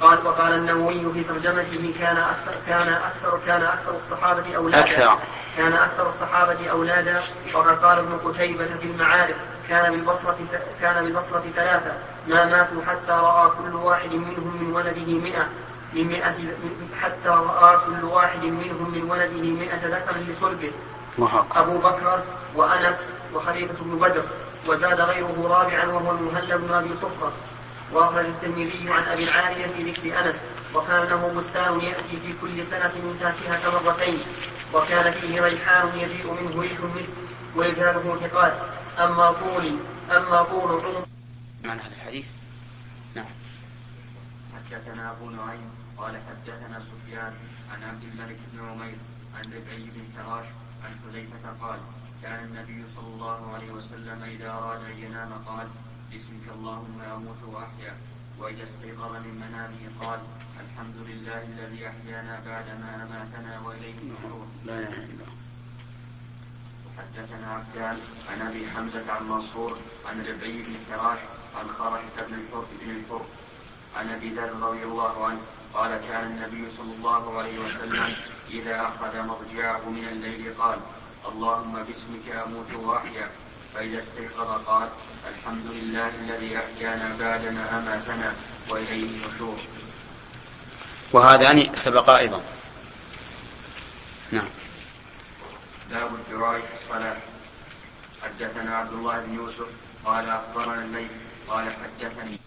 قال 0.01 0.27
وقال 0.27 0.53
النووي 0.53 1.13
في 1.13 1.23
ترجمته 1.23 1.93
كان 1.99 2.17
أكثر 2.17 2.51
كان 2.67 2.93
أكثر 2.93 3.39
كان 3.47 3.61
أكثر 3.61 3.95
الصحابة 3.95 4.55
أولادا. 4.55 4.79
أكثر. 4.79 5.17
كان 5.57 5.73
أكثر 5.73 6.07
الصحابة 6.07 6.69
أولادا. 6.71 7.21
وقد 7.53 7.85
قال 7.85 7.97
ابن 7.97 8.17
قتيبة 8.17 8.65
في 8.65 8.83
المعارف 8.83 9.35
كان 9.69 9.91
بالبصرة 9.91 10.37
كان 10.81 11.03
بالبصرة 11.03 11.43
ثلاثة 11.55 11.91
ما 12.27 12.45
ماتوا 12.45 12.81
حتى 12.87 13.11
رأى 13.11 13.49
كل 13.49 13.75
واحد 13.75 14.11
منهم 14.11 14.57
من 14.61 14.73
ولده 14.73 15.13
مئة 15.13 15.47
من 15.93 16.07
مئة 16.07 16.35
حتى 17.01 17.29
رأى 17.29 17.77
كل 17.85 18.05
واحد 18.05 18.43
منهم 18.43 18.91
من 18.95 19.11
ولده 19.11 19.41
مئة 19.41 19.87
ذكر 19.87 20.17
لصلبه. 20.27 20.71
أبو 21.55 21.77
بكر 21.77 22.19
وأنس 22.55 22.97
وخليفة 23.33 23.73
بن 23.83 23.99
بدر 23.99 24.25
وزاد 24.67 25.01
غيره 25.01 25.47
رابعا 25.47 25.85
وهو 25.85 26.11
المهلب 26.11 26.61
بن 26.61 26.73
أبي 26.73 26.93
صفرة 26.93 27.33
وأخرج 27.91 28.25
الترمذي 28.25 28.89
عن 28.89 29.03
أبي 29.03 29.23
العالية 29.23 29.67
في 29.67 29.83
ذكر 29.83 30.19
أنس 30.19 30.35
وكان 30.75 31.07
له 31.07 31.27
بستان 31.27 31.81
يأتي 31.81 32.17
في 32.25 32.33
كل 32.41 32.65
سنة 32.65 32.91
من 32.95 33.17
فاكهة 33.19 33.85
مرتين 33.85 34.17
وكان 34.73 35.11
فيه 35.11 35.41
ريحان 35.41 35.87
يجيء 35.87 36.31
منه 36.31 36.61
ريح 36.61 36.71
المسك 36.79 37.13
ورجاله 37.55 38.17
ثقات. 38.21 38.53
أما 38.99 39.31
طول 39.31 39.75
أما 40.11 40.43
طول 40.43 40.71
عمر. 40.71 41.05
معنى 41.63 41.81
هذا 41.81 41.95
الحديث؟ 41.95 42.25
نعم. 43.15 43.25
حدثنا 44.55 45.11
أبو 45.11 45.29
نعيم 45.29 45.69
قال 45.97 46.15
حدثنا 46.15 46.79
سفيان 46.79 47.33
عن 47.73 47.83
عبد 47.83 48.03
الملك 48.03 48.37
بن 48.53 48.69
عمير 48.69 48.97
عن 49.37 49.45
ربعي 49.45 49.89
بن 49.95 50.03
حراش 50.17 50.45
عن 50.83 50.91
حذيفة 51.05 51.67
قال 51.67 51.79
كان 52.25 52.43
النبي 52.49 52.83
صلى 52.95 53.07
الله 53.07 53.53
عليه 53.53 53.71
وسلم 53.71 54.23
إذا 54.23 54.49
أراد 54.51 54.81
أن 54.83 54.97
ينام 54.97 55.31
قال 55.47 55.67
باسمك 56.11 56.45
اللهم 56.57 56.97
أموت 57.15 57.41
وأحيا. 57.53 57.93
وإذا 58.39 58.63
استيقظ 58.63 59.11
من 59.25 59.35
منامه 59.43 59.83
قال 60.01 60.19
الحمد 60.63 60.97
لله 61.09 61.41
الذي 61.53 61.87
أحيانا 61.87 62.39
بعدما 62.45 62.89
أماتنا 63.03 63.59
وإليه 63.65 63.97
النشور. 64.03 64.47
لا 64.65 64.73
إله 64.73 64.97
إلا 65.05 65.25
الله. 65.25 65.35
حدثنا 66.97 67.47
عبدان 67.53 67.97
عن 68.29 68.47
أبي 68.47 68.67
حمزة 68.69 69.11
عن 69.13 69.29
منصور 69.29 69.77
عن 70.09 70.25
ربعي 70.25 70.57
بن 70.61 70.75
فراش 70.89 71.19
عن 71.55 71.67
خرجة 71.77 72.17
بن 72.27 72.33
الحر 72.33 72.65
بن 72.81 72.89
الحر. 72.91 73.25
عن 73.97 74.09
أبي 74.09 74.29
ذر 74.29 74.53
رضي 74.67 74.83
الله 74.83 75.25
عنه 75.25 75.41
قال 75.73 75.91
كان 76.07 76.23
النبي 76.31 76.63
صلى 76.77 76.91
الله 76.97 77.37
عليه 77.37 77.59
وسلم 77.59 78.15
إذا 78.49 78.81
أخذ 78.81 79.13
مضجعه 79.27 79.89
من 79.89 80.05
الليل 80.11 80.53
قال 80.57 80.79
اللهم 81.31 81.83
باسمك 81.83 82.27
أموت 82.45 82.73
وأحيا 82.73 83.29
فإذا 83.73 83.99
استيقظ 83.99 84.65
قال 84.65 84.89
الحمد 85.29 85.65
لله 85.65 86.11
الذي 86.21 86.57
أحيانا 86.57 87.15
بعدما 87.19 87.77
أماتنا 87.77 88.33
وإليه 88.69 89.03
النشور. 89.03 89.57
وهذان 91.11 91.75
سبقا 91.75 92.17
أيضا. 92.17 92.41
نعم. 94.31 94.49
باب 95.91 96.09
الدعاء 96.15 96.61
في 96.61 96.73
الصلاة. 96.73 97.17
حدثنا 98.23 98.75
عبد 98.75 98.93
الله 98.93 99.19
بن 99.19 99.35
يوسف 99.35 99.67
قال 100.05 100.29
أخبرنا 100.29 100.81
الليث 100.81 101.11
قال 101.47 101.65
حدثني. 101.73 102.39